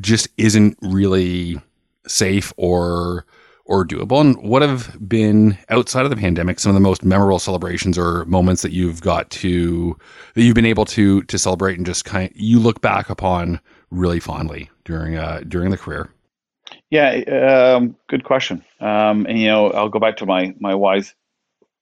just 0.00 0.28
isn't 0.38 0.78
really 0.80 1.60
safe 2.06 2.54
or 2.56 3.26
or 3.66 3.84
doable? 3.84 4.22
And 4.22 4.42
what 4.42 4.62
have 4.62 4.96
been 5.06 5.58
outside 5.68 6.04
of 6.04 6.10
the 6.10 6.16
pandemic 6.16 6.58
some 6.58 6.70
of 6.70 6.74
the 6.74 6.80
most 6.80 7.04
memorable 7.04 7.38
celebrations 7.38 7.98
or 7.98 8.24
moments 8.24 8.62
that 8.62 8.72
you've 8.72 9.02
got 9.02 9.28
to 9.30 9.94
that 10.32 10.42
you've 10.42 10.54
been 10.54 10.64
able 10.64 10.86
to 10.86 11.20
to 11.24 11.38
celebrate 11.38 11.76
and 11.76 11.84
just 11.84 12.06
kind 12.06 12.30
of, 12.30 12.36
you 12.36 12.58
look 12.58 12.80
back 12.80 13.10
upon 13.10 13.60
really 13.90 14.20
fondly 14.20 14.70
during 14.86 15.16
uh 15.16 15.42
during 15.46 15.70
the 15.70 15.76
career? 15.76 16.08
Yeah, 16.90 17.74
um, 17.76 17.94
good 18.08 18.24
question. 18.24 18.64
Um, 18.84 19.26
and 19.26 19.38
you 19.38 19.46
know, 19.46 19.70
I'll 19.70 19.88
go 19.88 19.98
back 19.98 20.18
to 20.18 20.26
my 20.26 20.54
my 20.60 20.74
wise 20.74 21.14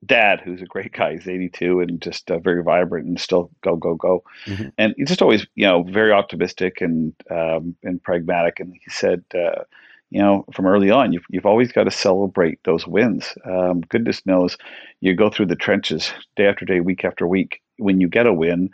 dad, 0.04 0.40
who's 0.40 0.62
a 0.62 0.66
great 0.66 0.92
guy. 0.92 1.14
He's 1.14 1.28
82 1.28 1.80
and 1.80 2.00
just 2.00 2.30
uh, 2.30 2.38
very 2.38 2.62
vibrant 2.62 3.06
and 3.06 3.20
still 3.20 3.50
go, 3.62 3.76
go, 3.76 3.94
go. 3.94 4.24
Mm-hmm. 4.46 4.68
And 4.78 4.94
he's 4.96 5.08
just 5.08 5.22
always, 5.22 5.46
you 5.54 5.66
know, 5.66 5.82
very 5.84 6.12
optimistic 6.12 6.80
and 6.80 7.14
um, 7.30 7.76
and 7.82 8.02
pragmatic. 8.02 8.60
And 8.60 8.72
he 8.72 8.90
said, 8.90 9.24
uh, 9.34 9.62
you 10.10 10.20
know, 10.20 10.44
from 10.52 10.66
early 10.66 10.90
on, 10.90 11.12
you've, 11.12 11.24
you've 11.30 11.46
always 11.46 11.72
got 11.72 11.84
to 11.84 11.90
celebrate 11.90 12.58
those 12.64 12.86
wins. 12.86 13.34
Um, 13.44 13.80
goodness 13.80 14.24
knows 14.26 14.58
you 15.00 15.14
go 15.14 15.30
through 15.30 15.46
the 15.46 15.56
trenches 15.56 16.12
day 16.36 16.46
after 16.46 16.64
day, 16.64 16.80
week 16.80 17.04
after 17.04 17.26
week. 17.26 17.62
When 17.78 18.00
you 18.00 18.08
get 18.08 18.26
a 18.26 18.32
win, 18.32 18.70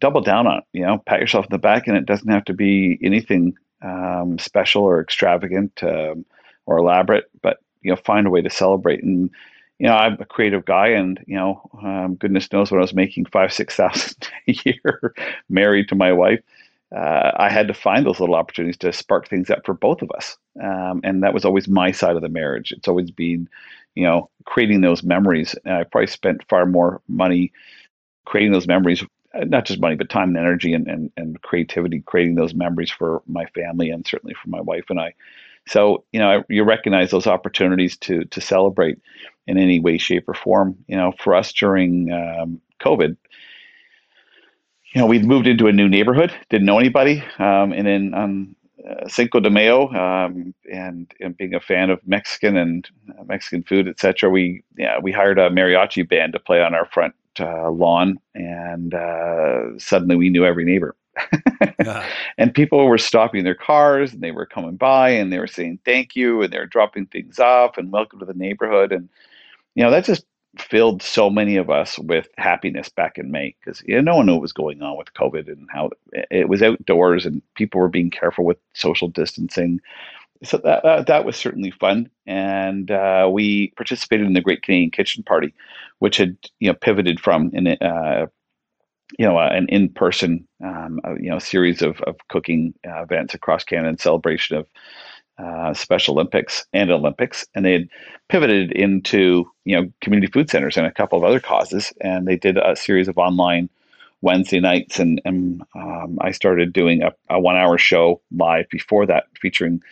double 0.00 0.20
down 0.20 0.46
on 0.46 0.58
it, 0.58 0.64
you 0.72 0.84
know, 0.84 0.98
pat 1.06 1.20
yourself 1.20 1.46
in 1.46 1.50
the 1.50 1.58
back. 1.58 1.86
And 1.86 1.96
it 1.96 2.06
doesn't 2.06 2.30
have 2.30 2.44
to 2.44 2.54
be 2.54 2.98
anything 3.02 3.54
um, 3.80 4.38
special 4.38 4.84
or 4.84 5.00
extravagant 5.00 5.82
um, 5.82 6.26
or 6.66 6.76
elaborate, 6.76 7.24
but, 7.42 7.58
you 7.82 7.90
know, 7.90 7.96
find 7.96 8.26
a 8.26 8.30
way 8.30 8.42
to 8.42 8.50
celebrate. 8.50 9.02
And 9.02 9.30
you 9.78 9.88
know, 9.88 9.94
I'm 9.94 10.16
a 10.20 10.24
creative 10.26 10.64
guy, 10.64 10.88
and 10.88 11.20
you 11.26 11.36
know, 11.36 11.68
um, 11.82 12.14
goodness 12.16 12.52
knows 12.52 12.70
when 12.70 12.78
I 12.78 12.82
was 12.82 12.94
making 12.94 13.26
five, 13.26 13.52
six 13.52 13.74
thousand 13.76 14.16
a 14.48 14.52
year, 14.64 15.14
married 15.48 15.88
to 15.88 15.94
my 15.96 16.12
wife, 16.12 16.40
uh, 16.94 17.32
I 17.36 17.50
had 17.50 17.68
to 17.68 17.74
find 17.74 18.06
those 18.06 18.20
little 18.20 18.34
opportunities 18.36 18.76
to 18.78 18.92
spark 18.92 19.28
things 19.28 19.50
up 19.50 19.64
for 19.66 19.74
both 19.74 20.02
of 20.02 20.10
us, 20.12 20.36
um, 20.62 21.00
and 21.04 21.22
that 21.22 21.34
was 21.34 21.44
always 21.44 21.68
my 21.68 21.90
side 21.92 22.16
of 22.16 22.22
the 22.22 22.28
marriage. 22.28 22.72
It's 22.72 22.88
always 22.88 23.10
been, 23.10 23.48
you 23.94 24.04
know, 24.04 24.30
creating 24.44 24.82
those 24.82 25.02
memories. 25.02 25.54
And 25.64 25.74
I 25.74 25.84
probably 25.84 26.06
spent 26.08 26.48
far 26.48 26.66
more 26.66 27.00
money 27.08 27.52
creating 28.26 28.52
those 28.52 28.66
memories, 28.66 29.04
not 29.34 29.64
just 29.66 29.80
money, 29.80 29.96
but 29.96 30.10
time 30.10 30.30
and 30.30 30.38
energy 30.38 30.74
and, 30.74 30.86
and, 30.88 31.10
and 31.16 31.40
creativity, 31.42 32.00
creating 32.06 32.34
those 32.34 32.54
memories 32.54 32.90
for 32.90 33.22
my 33.26 33.46
family 33.46 33.90
and 33.90 34.06
certainly 34.06 34.34
for 34.34 34.48
my 34.50 34.60
wife 34.60 34.84
and 34.90 35.00
I. 35.00 35.14
So, 35.68 36.04
you 36.12 36.18
know, 36.20 36.42
you 36.48 36.64
recognize 36.64 37.10
those 37.10 37.26
opportunities 37.26 37.96
to 37.98 38.24
to 38.24 38.40
celebrate 38.40 38.98
in 39.46 39.58
any 39.58 39.80
way, 39.80 39.98
shape, 39.98 40.28
or 40.28 40.34
form. 40.34 40.76
You 40.88 40.96
know, 40.96 41.12
for 41.18 41.34
us 41.34 41.52
during 41.52 42.12
um, 42.12 42.60
COVID, 42.80 43.16
you 44.94 45.00
know, 45.00 45.06
we 45.06 45.18
moved 45.20 45.46
into 45.46 45.68
a 45.68 45.72
new 45.72 45.88
neighborhood, 45.88 46.32
didn't 46.50 46.66
know 46.66 46.78
anybody, 46.78 47.22
um, 47.38 47.72
and 47.72 47.86
then 47.86 48.14
on 48.14 48.56
uh, 48.88 49.08
Cinco 49.08 49.40
de 49.40 49.48
Mayo, 49.48 49.88
um, 49.94 50.54
and, 50.70 51.12
and 51.20 51.36
being 51.36 51.54
a 51.54 51.60
fan 51.60 51.88
of 51.88 52.00
Mexican 52.06 52.56
and 52.56 52.88
uh, 53.18 53.24
Mexican 53.24 53.62
food, 53.62 53.88
etc., 53.88 54.28
we 54.28 54.62
yeah 54.76 54.98
we 55.00 55.12
hired 55.12 55.38
a 55.38 55.48
mariachi 55.50 56.08
band 56.08 56.32
to 56.32 56.40
play 56.40 56.60
on 56.62 56.74
our 56.74 56.86
front 56.86 57.14
uh, 57.40 57.70
lawn, 57.70 58.18
and 58.34 58.94
uh, 58.94 59.78
suddenly 59.78 60.16
we 60.16 60.28
knew 60.28 60.44
every 60.44 60.64
neighbor. 60.64 60.94
Yeah. 61.84 62.06
And 62.38 62.54
people 62.54 62.86
were 62.86 62.98
stopping 62.98 63.44
their 63.44 63.54
cars, 63.54 64.12
and 64.12 64.22
they 64.22 64.30
were 64.30 64.46
coming 64.46 64.76
by, 64.76 65.10
and 65.10 65.32
they 65.32 65.38
were 65.38 65.46
saying 65.46 65.80
thank 65.84 66.16
you, 66.16 66.42
and 66.42 66.52
they 66.52 66.58
were 66.58 66.66
dropping 66.66 67.06
things 67.06 67.38
off, 67.38 67.76
and 67.76 67.92
welcome 67.92 68.18
to 68.20 68.24
the 68.24 68.34
neighborhood, 68.34 68.92
and 68.92 69.08
you 69.74 69.82
know, 69.82 69.90
that 69.90 70.04
just 70.04 70.24
filled 70.58 71.02
so 71.02 71.30
many 71.30 71.56
of 71.56 71.70
us 71.70 71.98
with 71.98 72.28
happiness 72.36 72.88
back 72.88 73.16
in 73.16 73.30
May 73.30 73.54
because 73.60 73.82
you 73.86 73.94
know, 73.96 74.12
no 74.12 74.16
one 74.16 74.26
knew 74.26 74.32
what 74.34 74.42
was 74.42 74.52
going 74.52 74.82
on 74.82 74.98
with 74.98 75.14
COVID 75.14 75.48
and 75.48 75.66
how 75.70 75.90
it 76.30 76.48
was 76.48 76.62
outdoors 76.62 77.24
and 77.24 77.40
people 77.54 77.80
were 77.80 77.88
being 77.88 78.10
careful 78.10 78.44
with 78.44 78.58
social 78.74 79.08
distancing. 79.08 79.80
So 80.44 80.58
that 80.58 80.82
that, 80.82 81.06
that 81.06 81.24
was 81.24 81.36
certainly 81.36 81.70
fun, 81.70 82.10
and 82.26 82.90
uh, 82.90 83.28
we 83.30 83.68
participated 83.76 84.26
in 84.26 84.32
the 84.32 84.40
Great 84.40 84.62
Canadian 84.62 84.90
Kitchen 84.90 85.22
Party, 85.22 85.54
which 86.00 86.16
had 86.16 86.36
you 86.58 86.68
know 86.68 86.74
pivoted 86.74 87.20
from 87.20 87.52
an, 87.54 87.68
uh, 87.80 88.26
you 89.18 89.26
know, 89.26 89.38
an 89.38 89.66
in-person, 89.68 90.46
um, 90.64 91.00
you 91.20 91.30
know, 91.30 91.38
series 91.38 91.82
of, 91.82 92.00
of 92.02 92.16
cooking 92.28 92.74
uh, 92.86 93.02
events 93.02 93.34
across 93.34 93.64
Canada 93.64 93.88
in 93.90 93.98
celebration 93.98 94.56
of 94.56 94.66
uh, 95.38 95.74
Special 95.74 96.14
Olympics 96.14 96.64
and 96.72 96.90
Olympics, 96.90 97.46
and 97.54 97.64
they 97.64 97.72
had 97.72 97.88
pivoted 98.28 98.72
into 98.72 99.44
you 99.64 99.76
know 99.76 99.90
community 100.00 100.30
food 100.30 100.50
centers 100.50 100.76
and 100.76 100.86
a 100.86 100.92
couple 100.92 101.18
of 101.18 101.24
other 101.24 101.40
causes, 101.40 101.92
and 102.00 102.26
they 102.26 102.36
did 102.36 102.58
a 102.58 102.76
series 102.76 103.08
of 103.08 103.18
online 103.18 103.68
Wednesday 104.20 104.60
nights, 104.60 104.98
and 104.98 105.20
and 105.24 105.62
um, 105.74 106.18
I 106.20 106.30
started 106.30 106.72
doing 106.72 107.02
a, 107.02 107.12
a 107.30 107.40
one-hour 107.40 107.78
show 107.78 108.20
live 108.30 108.68
before 108.70 109.06
that, 109.06 109.24
featuring 109.40 109.82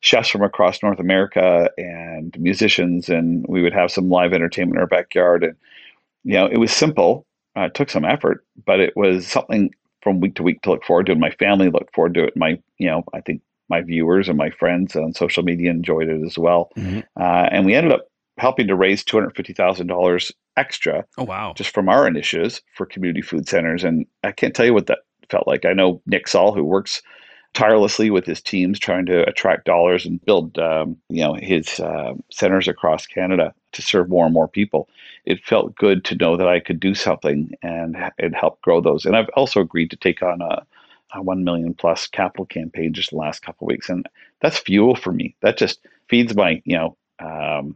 chefs 0.00 0.28
from 0.28 0.42
across 0.42 0.82
North 0.82 0.98
America 0.98 1.70
and 1.78 2.36
musicians, 2.38 3.08
and 3.08 3.44
we 3.48 3.62
would 3.62 3.72
have 3.74 3.90
some 3.90 4.08
live 4.08 4.32
entertainment 4.32 4.76
in 4.76 4.80
our 4.80 4.86
backyard, 4.86 5.44
and 5.44 5.56
you 6.24 6.34
know 6.34 6.46
it 6.46 6.58
was 6.58 6.72
simple. 6.72 7.25
Uh, 7.56 7.62
it 7.62 7.74
took 7.74 7.90
some 7.90 8.04
effort, 8.04 8.44
but 8.64 8.80
it 8.80 8.96
was 8.96 9.26
something 9.26 9.70
from 10.02 10.20
week 10.20 10.34
to 10.36 10.42
week 10.42 10.62
to 10.62 10.70
look 10.70 10.84
forward 10.84 11.06
to. 11.06 11.12
And 11.12 11.20
my 11.20 11.30
family 11.30 11.70
looked 11.70 11.94
forward 11.94 12.14
to 12.14 12.24
it. 12.24 12.36
My, 12.36 12.60
you 12.78 12.88
know, 12.88 13.02
I 13.14 13.20
think 13.20 13.42
my 13.68 13.82
viewers 13.82 14.28
and 14.28 14.38
my 14.38 14.50
friends 14.50 14.94
on 14.94 15.12
social 15.14 15.42
media 15.42 15.70
enjoyed 15.70 16.08
it 16.08 16.22
as 16.24 16.38
well. 16.38 16.70
Mm-hmm. 16.76 17.00
Uh, 17.20 17.48
and 17.50 17.66
we 17.66 17.74
ended 17.74 17.92
up 17.92 18.06
helping 18.38 18.66
to 18.66 18.76
raise 18.76 19.02
two 19.02 19.16
hundred 19.16 19.34
fifty 19.34 19.52
thousand 19.52 19.86
dollars 19.86 20.32
extra. 20.56 21.04
Oh 21.18 21.24
wow! 21.24 21.54
Just 21.56 21.74
from 21.74 21.88
our 21.88 22.06
initiatives 22.06 22.62
for 22.74 22.86
community 22.86 23.22
food 23.22 23.48
centers, 23.48 23.82
and 23.82 24.06
I 24.22 24.32
can't 24.32 24.54
tell 24.54 24.66
you 24.66 24.74
what 24.74 24.86
that 24.86 25.00
felt 25.30 25.46
like. 25.46 25.64
I 25.64 25.72
know 25.72 26.00
Nick 26.06 26.28
Saul, 26.28 26.54
who 26.54 26.62
works 26.62 27.02
tirelessly 27.56 28.10
with 28.10 28.26
his 28.26 28.42
teams 28.42 28.78
trying 28.78 29.06
to 29.06 29.26
attract 29.26 29.64
dollars 29.64 30.04
and 30.04 30.22
build 30.26 30.58
um, 30.58 30.94
you 31.08 31.24
know 31.24 31.32
his 31.32 31.80
uh, 31.80 32.12
centers 32.30 32.68
across 32.68 33.06
Canada 33.06 33.54
to 33.72 33.80
serve 33.80 34.10
more 34.10 34.26
and 34.26 34.34
more 34.34 34.46
people. 34.46 34.90
It 35.24 35.42
felt 35.42 35.74
good 35.74 36.04
to 36.04 36.16
know 36.16 36.36
that 36.36 36.46
I 36.46 36.60
could 36.60 36.78
do 36.78 36.94
something 36.94 37.56
and 37.62 37.96
and 38.18 38.36
help 38.36 38.60
grow 38.60 38.82
those. 38.82 39.06
And 39.06 39.16
I've 39.16 39.30
also 39.34 39.62
agreed 39.62 39.90
to 39.90 39.96
take 39.96 40.22
on 40.22 40.42
a, 40.42 40.66
a 41.14 41.22
one 41.22 41.44
million 41.44 41.72
plus 41.72 42.06
capital 42.06 42.44
campaign 42.44 42.92
just 42.92 43.10
the 43.10 43.16
last 43.16 43.40
couple 43.40 43.66
weeks, 43.66 43.88
and 43.88 44.06
that's 44.42 44.58
fuel 44.58 44.94
for 44.94 45.12
me. 45.12 45.34
That 45.40 45.56
just 45.56 45.80
feeds 46.08 46.36
my 46.36 46.60
you 46.66 46.76
know 46.76 46.96
um, 47.20 47.74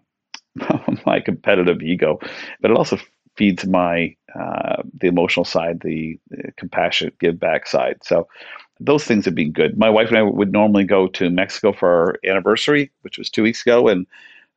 my 1.06 1.20
competitive 1.20 1.80
ego, 1.80 2.18
but 2.60 2.70
it 2.70 2.76
also 2.76 2.98
feeds 3.36 3.66
my 3.66 4.14
uh, 4.38 4.82
the 4.98 5.08
emotional 5.08 5.44
side, 5.44 5.80
the, 5.80 6.18
the 6.30 6.52
compassionate 6.56 7.18
give 7.18 7.38
back 7.38 7.66
side. 7.66 7.98
So 8.02 8.28
those 8.80 9.04
things 9.04 9.24
have 9.24 9.34
been 9.34 9.52
good. 9.52 9.78
My 9.78 9.90
wife 9.90 10.08
and 10.08 10.18
I 10.18 10.22
would 10.22 10.52
normally 10.52 10.84
go 10.84 11.06
to 11.08 11.30
Mexico 11.30 11.72
for 11.72 11.88
our 11.88 12.16
anniversary, 12.24 12.90
which 13.02 13.18
was 13.18 13.30
two 13.30 13.42
weeks 13.42 13.62
ago, 13.62 13.88
and 13.88 14.06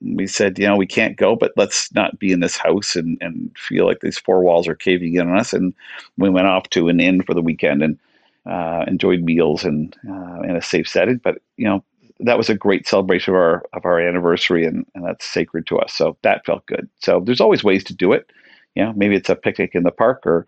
we 0.01 0.27
said, 0.27 0.59
you 0.59 0.67
know, 0.67 0.75
we 0.75 0.85
can't 0.85 1.15
go, 1.17 1.35
but 1.35 1.53
let's 1.55 1.93
not 1.93 2.19
be 2.19 2.31
in 2.31 2.41
this 2.41 2.57
house 2.57 2.95
and, 2.95 3.17
and 3.21 3.55
feel 3.57 3.85
like 3.85 4.01
these 4.01 4.19
four 4.19 4.43
walls 4.43 4.67
are 4.67 4.75
caving 4.75 5.15
in 5.15 5.29
on 5.29 5.37
us. 5.37 5.53
And 5.53 5.73
we 6.17 6.29
went 6.29 6.47
off 6.47 6.69
to 6.71 6.89
an 6.89 6.99
inn 6.99 7.21
for 7.21 7.33
the 7.33 7.41
weekend 7.41 7.81
and 7.81 7.97
uh, 8.45 8.83
enjoyed 8.87 9.21
meals 9.21 9.63
and 9.63 9.95
uh, 10.09 10.41
in 10.41 10.55
a 10.55 10.61
safe 10.61 10.87
setting. 10.87 11.17
But 11.23 11.41
you 11.55 11.65
know, 11.65 11.83
that 12.19 12.37
was 12.37 12.49
a 12.49 12.55
great 12.55 12.87
celebration 12.87 13.33
of 13.33 13.37
our 13.39 13.63
of 13.73 13.85
our 13.85 13.99
anniversary, 13.99 14.65
and, 14.65 14.85
and 14.95 15.05
that's 15.05 15.25
sacred 15.25 15.67
to 15.67 15.79
us. 15.79 15.93
So 15.93 16.17
that 16.23 16.45
felt 16.45 16.65
good. 16.65 16.89
So 16.99 17.21
there's 17.21 17.41
always 17.41 17.63
ways 17.63 17.83
to 17.85 17.95
do 17.95 18.11
it. 18.11 18.29
You 18.75 18.85
know, 18.85 18.93
maybe 18.93 19.15
it's 19.15 19.29
a 19.29 19.35
picnic 19.35 19.71
in 19.73 19.83
the 19.83 19.91
park 19.91 20.25
or 20.25 20.45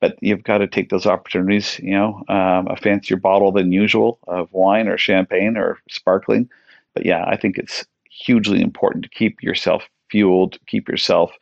but 0.00 0.16
you've 0.20 0.44
got 0.44 0.58
to 0.58 0.66
take 0.66 0.90
those 0.90 1.06
opportunities. 1.06 1.78
You 1.82 1.92
know, 1.92 2.22
um, 2.28 2.68
a 2.68 2.76
fancier 2.76 3.16
bottle 3.16 3.52
than 3.52 3.72
usual 3.72 4.18
of 4.28 4.52
wine 4.52 4.88
or 4.88 4.98
champagne 4.98 5.56
or 5.56 5.78
sparkling. 5.88 6.48
But 6.94 7.06
yeah, 7.06 7.24
I 7.26 7.36
think 7.36 7.58
it's 7.58 7.84
hugely 8.10 8.60
important 8.60 9.04
to 9.04 9.10
keep 9.10 9.42
yourself 9.42 9.88
fueled, 10.10 10.58
keep 10.66 10.88
yourself 10.88 11.32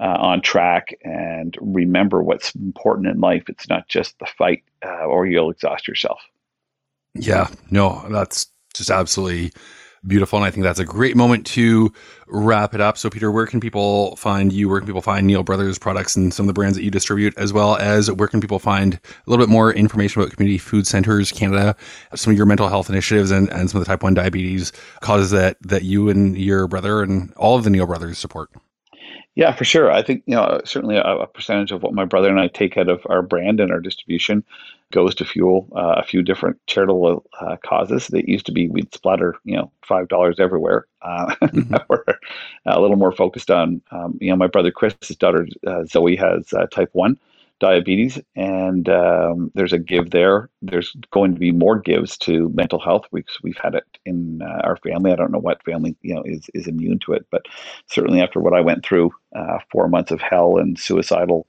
uh, 0.00 0.16
on 0.18 0.40
track, 0.40 0.96
and 1.02 1.56
remember 1.60 2.22
what's 2.22 2.54
important 2.54 3.08
in 3.08 3.20
life. 3.20 3.44
It's 3.48 3.68
not 3.68 3.88
just 3.88 4.18
the 4.18 4.26
fight, 4.26 4.62
uh, 4.84 5.04
or 5.04 5.26
you'll 5.26 5.50
exhaust 5.50 5.88
yourself. 5.88 6.20
Yeah, 7.14 7.48
no, 7.70 8.04
that's 8.10 8.46
just 8.74 8.90
absolutely 8.90 9.52
Beautiful. 10.06 10.38
And 10.38 10.46
I 10.46 10.50
think 10.50 10.62
that's 10.62 10.78
a 10.78 10.84
great 10.84 11.16
moment 11.16 11.46
to 11.48 11.92
wrap 12.28 12.74
it 12.74 12.80
up. 12.80 12.96
So, 12.96 13.10
Peter, 13.10 13.32
where 13.32 13.46
can 13.46 13.58
people 13.58 14.14
find 14.16 14.52
you? 14.52 14.68
Where 14.68 14.78
can 14.78 14.86
people 14.86 15.02
find 15.02 15.26
Neal 15.26 15.42
Brothers 15.42 15.78
products 15.78 16.14
and 16.14 16.32
some 16.32 16.44
of 16.44 16.48
the 16.48 16.52
brands 16.52 16.76
that 16.76 16.84
you 16.84 16.90
distribute, 16.90 17.36
as 17.36 17.52
well 17.52 17.76
as 17.76 18.10
where 18.12 18.28
can 18.28 18.40
people 18.40 18.60
find 18.60 18.94
a 18.94 19.30
little 19.30 19.44
bit 19.44 19.50
more 19.50 19.72
information 19.72 20.22
about 20.22 20.32
Community 20.32 20.58
Food 20.58 20.86
Centers 20.86 21.32
Canada, 21.32 21.74
some 22.14 22.32
of 22.32 22.36
your 22.36 22.46
mental 22.46 22.68
health 22.68 22.88
initiatives, 22.88 23.32
and, 23.32 23.50
and 23.50 23.68
some 23.68 23.80
of 23.80 23.84
the 23.84 23.90
type 23.90 24.02
1 24.02 24.14
diabetes 24.14 24.72
causes 25.00 25.30
that, 25.32 25.56
that 25.62 25.82
you 25.82 26.08
and 26.08 26.38
your 26.38 26.68
brother 26.68 27.02
and 27.02 27.32
all 27.34 27.56
of 27.56 27.64
the 27.64 27.70
Neal 27.70 27.86
Brothers 27.86 28.18
support? 28.18 28.50
Yeah, 29.34 29.54
for 29.54 29.64
sure. 29.64 29.90
I 29.90 30.02
think 30.02 30.22
you 30.26 30.34
know 30.34 30.60
certainly 30.64 30.96
a, 30.96 31.02
a, 31.02 31.26
percentage 31.26 31.70
of 31.70 31.82
what 31.82 31.92
my 31.92 32.06
brother 32.06 32.30
and 32.30 32.40
I 32.40 32.48
take 32.48 32.78
out 32.78 32.88
of 32.88 33.02
our 33.06 33.20
brand 33.22 33.60
and 33.60 33.70
our 33.70 33.80
distribution 33.80 34.44
goes 34.96 35.14
to 35.14 35.26
fuel 35.26 35.68
uh, 35.76 35.96
a 35.98 36.02
few 36.02 36.22
different 36.22 36.56
charitable 36.66 37.22
uh, 37.42 37.56
causes. 37.62 38.06
That 38.08 38.30
used 38.30 38.46
to 38.46 38.52
be 38.52 38.66
we'd 38.68 38.94
splatter 38.94 39.36
you 39.44 39.54
know 39.54 39.70
five 39.86 40.08
dollars 40.08 40.40
everywhere. 40.40 40.86
Uh, 41.02 41.34
mm-hmm. 41.42 41.74
we're 41.88 42.02
a 42.64 42.80
little 42.80 42.96
more 42.96 43.12
focused 43.12 43.50
on 43.50 43.82
um, 43.90 44.16
you 44.22 44.30
know 44.30 44.36
my 44.36 44.46
brother 44.46 44.70
Chris's 44.70 45.16
daughter 45.16 45.46
uh, 45.66 45.84
Zoe 45.84 46.16
has 46.16 46.50
uh, 46.54 46.66
type 46.68 46.88
one 46.94 47.18
diabetes, 47.58 48.18
and 48.36 48.88
um, 48.88 49.50
there's 49.54 49.74
a 49.74 49.78
give 49.78 50.12
there. 50.12 50.48
There's 50.62 50.96
going 51.10 51.34
to 51.34 51.40
be 51.40 51.52
more 51.52 51.78
gives 51.78 52.16
to 52.18 52.48
mental 52.54 52.80
health. 52.80 53.04
We've 53.10 53.28
we've 53.42 53.58
had 53.58 53.74
it 53.74 53.84
in 54.06 54.40
uh, 54.40 54.62
our 54.64 54.78
family. 54.78 55.12
I 55.12 55.16
don't 55.16 55.32
know 55.32 55.38
what 55.38 55.62
family 55.64 55.94
you 56.00 56.14
know 56.14 56.22
is 56.22 56.48
is 56.54 56.66
immune 56.66 57.00
to 57.00 57.12
it, 57.12 57.26
but 57.30 57.42
certainly 57.86 58.22
after 58.22 58.40
what 58.40 58.54
I 58.54 58.62
went 58.62 58.82
through, 58.82 59.10
uh, 59.34 59.58
four 59.70 59.88
months 59.88 60.10
of 60.10 60.22
hell 60.22 60.56
and 60.56 60.78
suicidal 60.78 61.46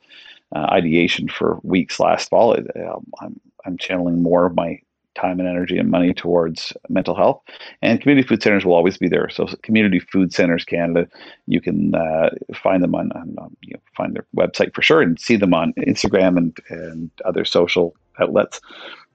uh, 0.55 0.67
ideation 0.71 1.27
for 1.27 1.59
weeks 1.63 1.99
last 1.99 2.29
fall, 2.29 2.53
it, 2.53 2.67
um, 2.75 3.05
I'm 3.21 3.39
I'm 3.65 3.77
channeling 3.77 4.23
more 4.23 4.45
of 4.45 4.55
my 4.55 4.79
time 5.17 5.39
and 5.39 5.49
energy 5.49 5.77
and 5.77 5.89
money 5.89 6.13
towards 6.13 6.71
mental 6.89 7.15
health. 7.15 7.41
And 7.81 7.99
community 7.99 8.27
food 8.27 8.41
centers 8.41 8.65
will 8.65 8.75
always 8.75 8.97
be 8.97 9.09
there. 9.09 9.29
So 9.29 9.47
Community 9.63 9.99
Food 9.99 10.31
Centers 10.31 10.63
Canada, 10.63 11.07
you 11.47 11.59
can 11.59 11.95
uh, 11.95 12.29
find 12.55 12.83
them 12.83 12.95
on, 12.95 13.11
on 13.13 13.55
you 13.61 13.73
know, 13.73 13.79
find 13.95 14.15
their 14.15 14.25
website 14.35 14.73
for 14.75 14.81
sure 14.81 15.01
and 15.01 15.19
see 15.19 15.35
them 15.35 15.53
on 15.53 15.73
Instagram 15.73 16.37
and, 16.37 16.57
and 16.69 17.11
other 17.25 17.43
social 17.45 17.95
outlets 18.19 18.61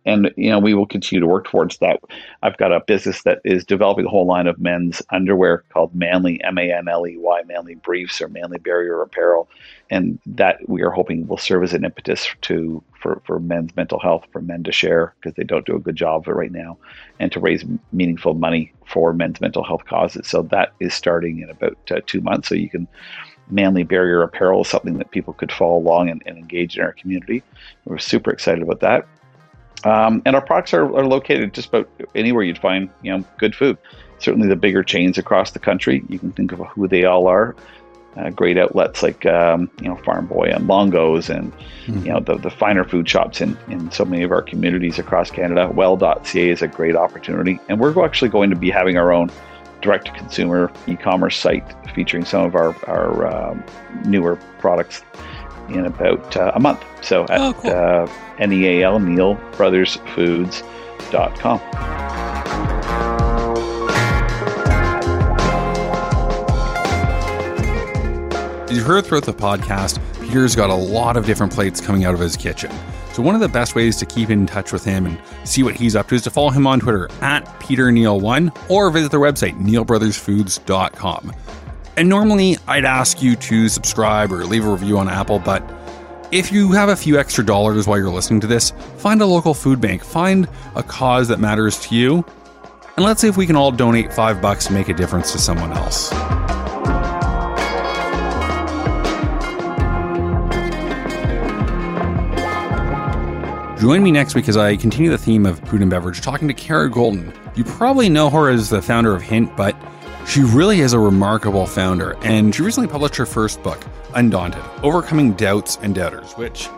and 0.04 0.30
you 0.36 0.50
know 0.50 0.58
we 0.58 0.74
will 0.74 0.86
continue 0.86 1.20
to 1.20 1.26
work 1.26 1.46
towards 1.46 1.78
that. 1.78 2.00
I've 2.42 2.56
got 2.56 2.72
a 2.72 2.80
business 2.80 3.22
that 3.22 3.40
is 3.44 3.64
developing 3.64 4.06
a 4.06 4.08
whole 4.08 4.26
line 4.26 4.46
of 4.46 4.60
men's 4.60 5.02
underwear 5.10 5.64
called 5.70 5.94
Manley 5.94 6.42
M 6.42 6.58
A 6.58 6.72
N 6.72 6.88
L 6.88 7.06
E 7.06 7.16
Y 7.16 7.42
Manley 7.46 7.76
Briefs 7.76 8.20
or 8.20 8.28
Manley 8.28 8.58
Barrier 8.58 9.00
Apparel, 9.02 9.48
and 9.90 10.18
that 10.26 10.68
we 10.68 10.82
are 10.82 10.90
hoping 10.90 11.26
will 11.26 11.36
serve 11.36 11.62
as 11.62 11.72
an 11.72 11.84
impetus 11.84 12.28
to 12.42 12.82
for, 12.98 13.20
for 13.24 13.40
men's 13.40 13.74
mental 13.76 13.98
health 13.98 14.26
for 14.32 14.40
men 14.40 14.62
to 14.64 14.72
share 14.72 15.14
because 15.16 15.34
they 15.34 15.44
don't 15.44 15.66
do 15.66 15.76
a 15.76 15.80
good 15.80 15.96
job 15.96 16.22
of 16.22 16.28
it 16.28 16.36
right 16.36 16.52
now, 16.52 16.76
and 17.18 17.32
to 17.32 17.40
raise 17.40 17.64
meaningful 17.92 18.34
money 18.34 18.72
for 18.86 19.12
men's 19.12 19.40
mental 19.40 19.64
health 19.64 19.84
causes. 19.86 20.26
So 20.26 20.42
that 20.42 20.72
is 20.80 20.94
starting 20.94 21.40
in 21.40 21.50
about 21.50 21.78
uh, 21.90 22.00
two 22.06 22.20
months. 22.20 22.48
So 22.48 22.54
you 22.54 22.70
can 22.70 22.88
manley 23.50 23.82
barrier 23.82 24.22
apparel 24.22 24.62
is 24.62 24.68
something 24.68 24.98
that 24.98 25.10
people 25.10 25.34
could 25.34 25.52
follow 25.52 25.76
along 25.76 26.08
and, 26.08 26.22
and 26.26 26.38
engage 26.38 26.76
in 26.76 26.82
our 26.82 26.92
community. 26.92 27.42
We're 27.84 27.98
super 27.98 28.30
excited 28.30 28.62
about 28.62 28.80
that. 28.80 29.06
Um, 29.84 30.22
and 30.24 30.36
our 30.36 30.42
products 30.42 30.72
are, 30.74 30.84
are 30.84 31.06
located 31.06 31.54
just 31.54 31.68
about 31.68 31.88
anywhere 32.14 32.44
you'd 32.44 32.58
find 32.58 32.88
you 33.02 33.16
know 33.16 33.24
good 33.38 33.54
food. 33.54 33.78
Certainly, 34.18 34.48
the 34.48 34.56
bigger 34.56 34.82
chains 34.82 35.18
across 35.18 35.50
the 35.50 35.58
country, 35.58 36.04
you 36.08 36.18
can 36.18 36.32
think 36.32 36.52
of 36.52 36.60
who 36.68 36.86
they 36.86 37.04
all 37.04 37.26
are. 37.26 37.56
Uh, 38.14 38.28
great 38.28 38.58
outlets 38.58 39.02
like 39.02 39.24
um, 39.24 39.70
you 39.80 39.88
know 39.88 39.96
Farm 39.96 40.26
Boy 40.26 40.50
and 40.54 40.66
Longo's, 40.66 41.30
and 41.30 41.52
mm-hmm. 41.86 42.04
you 42.04 42.12
know 42.12 42.20
the, 42.20 42.36
the 42.36 42.50
finer 42.50 42.84
food 42.84 43.08
shops 43.08 43.40
in, 43.40 43.56
in 43.68 43.90
so 43.90 44.04
many 44.04 44.22
of 44.22 44.30
our 44.30 44.42
communities 44.42 44.98
across 44.98 45.30
Canada. 45.30 45.70
Well.ca 45.74 46.50
is 46.50 46.62
a 46.62 46.68
great 46.68 46.94
opportunity, 46.94 47.58
and 47.68 47.80
we're 47.80 48.04
actually 48.04 48.28
going 48.28 48.50
to 48.50 48.56
be 48.56 48.70
having 48.70 48.98
our 48.98 49.12
own 49.12 49.30
direct 49.80 50.06
to 50.06 50.12
consumer 50.12 50.70
e-commerce 50.86 51.36
site 51.36 51.64
featuring 51.94 52.24
some 52.24 52.44
of 52.44 52.54
our 52.54 52.76
our 52.86 53.26
um, 53.26 53.64
newer 54.04 54.36
products 54.58 55.02
in 55.74 55.86
about 55.86 56.36
uh, 56.36 56.52
a 56.54 56.60
month. 56.60 56.84
So 57.02 57.24
at 57.24 57.40
oh, 57.40 57.52
cool. 57.54 57.70
uh, 57.70 58.06
N-E-A-L, 58.38 58.98
Neal 59.00 59.34
Brothers 59.56 59.96
Foods.com. 60.14 61.60
As 68.70 68.78
you 68.78 68.84
heard 68.84 69.04
throughout 69.04 69.24
the 69.24 69.34
podcast, 69.34 70.00
Peter's 70.22 70.56
got 70.56 70.70
a 70.70 70.74
lot 70.74 71.18
of 71.18 71.26
different 71.26 71.52
plates 71.52 71.78
coming 71.78 72.06
out 72.06 72.14
of 72.14 72.20
his 72.20 72.36
kitchen. 72.36 72.70
So 73.12 73.22
one 73.22 73.34
of 73.34 73.42
the 73.42 73.48
best 73.48 73.74
ways 73.74 73.98
to 73.98 74.06
keep 74.06 74.30
in 74.30 74.46
touch 74.46 74.72
with 74.72 74.82
him 74.82 75.04
and 75.04 75.20
see 75.44 75.62
what 75.62 75.74
he's 75.74 75.94
up 75.94 76.08
to 76.08 76.14
is 76.14 76.22
to 76.22 76.30
follow 76.30 76.48
him 76.48 76.66
on 76.66 76.80
Twitter 76.80 77.10
at 77.20 77.44
PeterNeal1 77.60 78.70
or 78.70 78.90
visit 78.90 79.10
their 79.10 79.20
website, 79.20 79.60
nealbrothersfoods.com. 79.60 81.34
And 81.96 82.08
normally 82.08 82.56
I'd 82.66 82.86
ask 82.86 83.22
you 83.22 83.36
to 83.36 83.68
subscribe 83.68 84.32
or 84.32 84.44
leave 84.44 84.64
a 84.64 84.70
review 84.70 84.96
on 84.98 85.08
Apple, 85.08 85.38
but 85.38 85.62
if 86.30 86.50
you 86.50 86.72
have 86.72 86.88
a 86.88 86.96
few 86.96 87.18
extra 87.18 87.44
dollars 87.44 87.86
while 87.86 87.98
you're 87.98 88.10
listening 88.10 88.40
to 88.40 88.46
this, 88.46 88.72
find 88.96 89.20
a 89.20 89.26
local 89.26 89.52
food 89.52 89.80
bank, 89.80 90.02
find 90.02 90.48
a 90.74 90.82
cause 90.82 91.28
that 91.28 91.38
matters 91.38 91.78
to 91.82 91.94
you, 91.94 92.24
and 92.96 93.04
let's 93.04 93.20
see 93.20 93.28
if 93.28 93.36
we 93.36 93.46
can 93.46 93.56
all 93.56 93.70
donate 93.70 94.12
five 94.12 94.40
bucks 94.40 94.66
to 94.66 94.72
make 94.72 94.88
a 94.88 94.94
difference 94.94 95.32
to 95.32 95.38
someone 95.38 95.72
else. 95.72 96.10
Join 103.80 104.02
me 104.02 104.12
next 104.12 104.34
week 104.34 104.48
as 104.48 104.56
I 104.56 104.76
continue 104.76 105.10
the 105.10 105.18
theme 105.18 105.44
of 105.44 105.58
food 105.68 105.82
and 105.82 105.90
beverage, 105.90 106.20
talking 106.20 106.48
to 106.48 106.54
Kara 106.54 106.88
Goldin. 106.88 107.34
You 107.56 107.64
probably 107.64 108.08
know 108.08 108.30
her 108.30 108.48
as 108.48 108.70
the 108.70 108.80
founder 108.80 109.14
of 109.14 109.20
Hint, 109.20 109.54
but 109.56 109.76
she 110.32 110.42
really 110.42 110.80
is 110.80 110.94
a 110.94 110.98
remarkable 110.98 111.66
founder, 111.66 112.16
and 112.22 112.54
she 112.54 112.62
recently 112.62 112.88
published 112.88 113.16
her 113.16 113.26
first 113.26 113.62
book, 113.62 113.84
Undaunted 114.14 114.62
Overcoming 114.82 115.34
Doubts 115.34 115.76
and 115.82 115.94
Doubters, 115.94 116.32
which, 116.38 116.70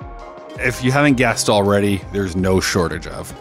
if 0.59 0.83
you 0.83 0.91
haven't 0.91 1.15
guessed 1.15 1.49
already, 1.49 2.01
there's 2.11 2.35
no 2.35 2.59
shortage 2.59 3.07
of. 3.07 3.33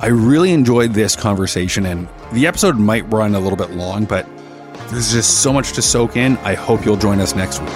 I 0.00 0.06
really 0.06 0.52
enjoyed 0.52 0.94
this 0.94 1.14
conversation, 1.14 1.84
and 1.84 2.08
the 2.32 2.46
episode 2.46 2.78
might 2.78 3.02
run 3.12 3.34
a 3.34 3.40
little 3.40 3.58
bit 3.58 3.72
long, 3.72 4.06
but 4.06 4.26
there's 4.88 5.12
just 5.12 5.42
so 5.42 5.52
much 5.52 5.72
to 5.74 5.82
soak 5.82 6.16
in. 6.16 6.38
I 6.38 6.54
hope 6.54 6.86
you'll 6.86 6.96
join 6.96 7.20
us 7.20 7.34
next 7.34 7.60
week. 7.60 7.68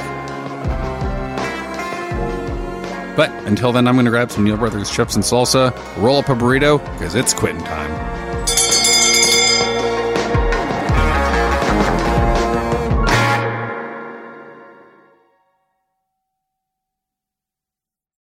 But 3.14 3.30
until 3.44 3.70
then, 3.70 3.86
I'm 3.86 3.96
going 3.96 4.06
to 4.06 4.10
grab 4.10 4.30
some 4.30 4.44
Neal 4.44 4.56
Brothers 4.56 4.90
chips 4.90 5.16
and 5.16 5.22
salsa, 5.22 5.76
roll 6.02 6.16
up 6.16 6.30
a 6.30 6.34
burrito, 6.34 6.82
because 6.94 7.14
it's 7.14 7.34
quitting 7.34 7.62
time. 7.62 8.11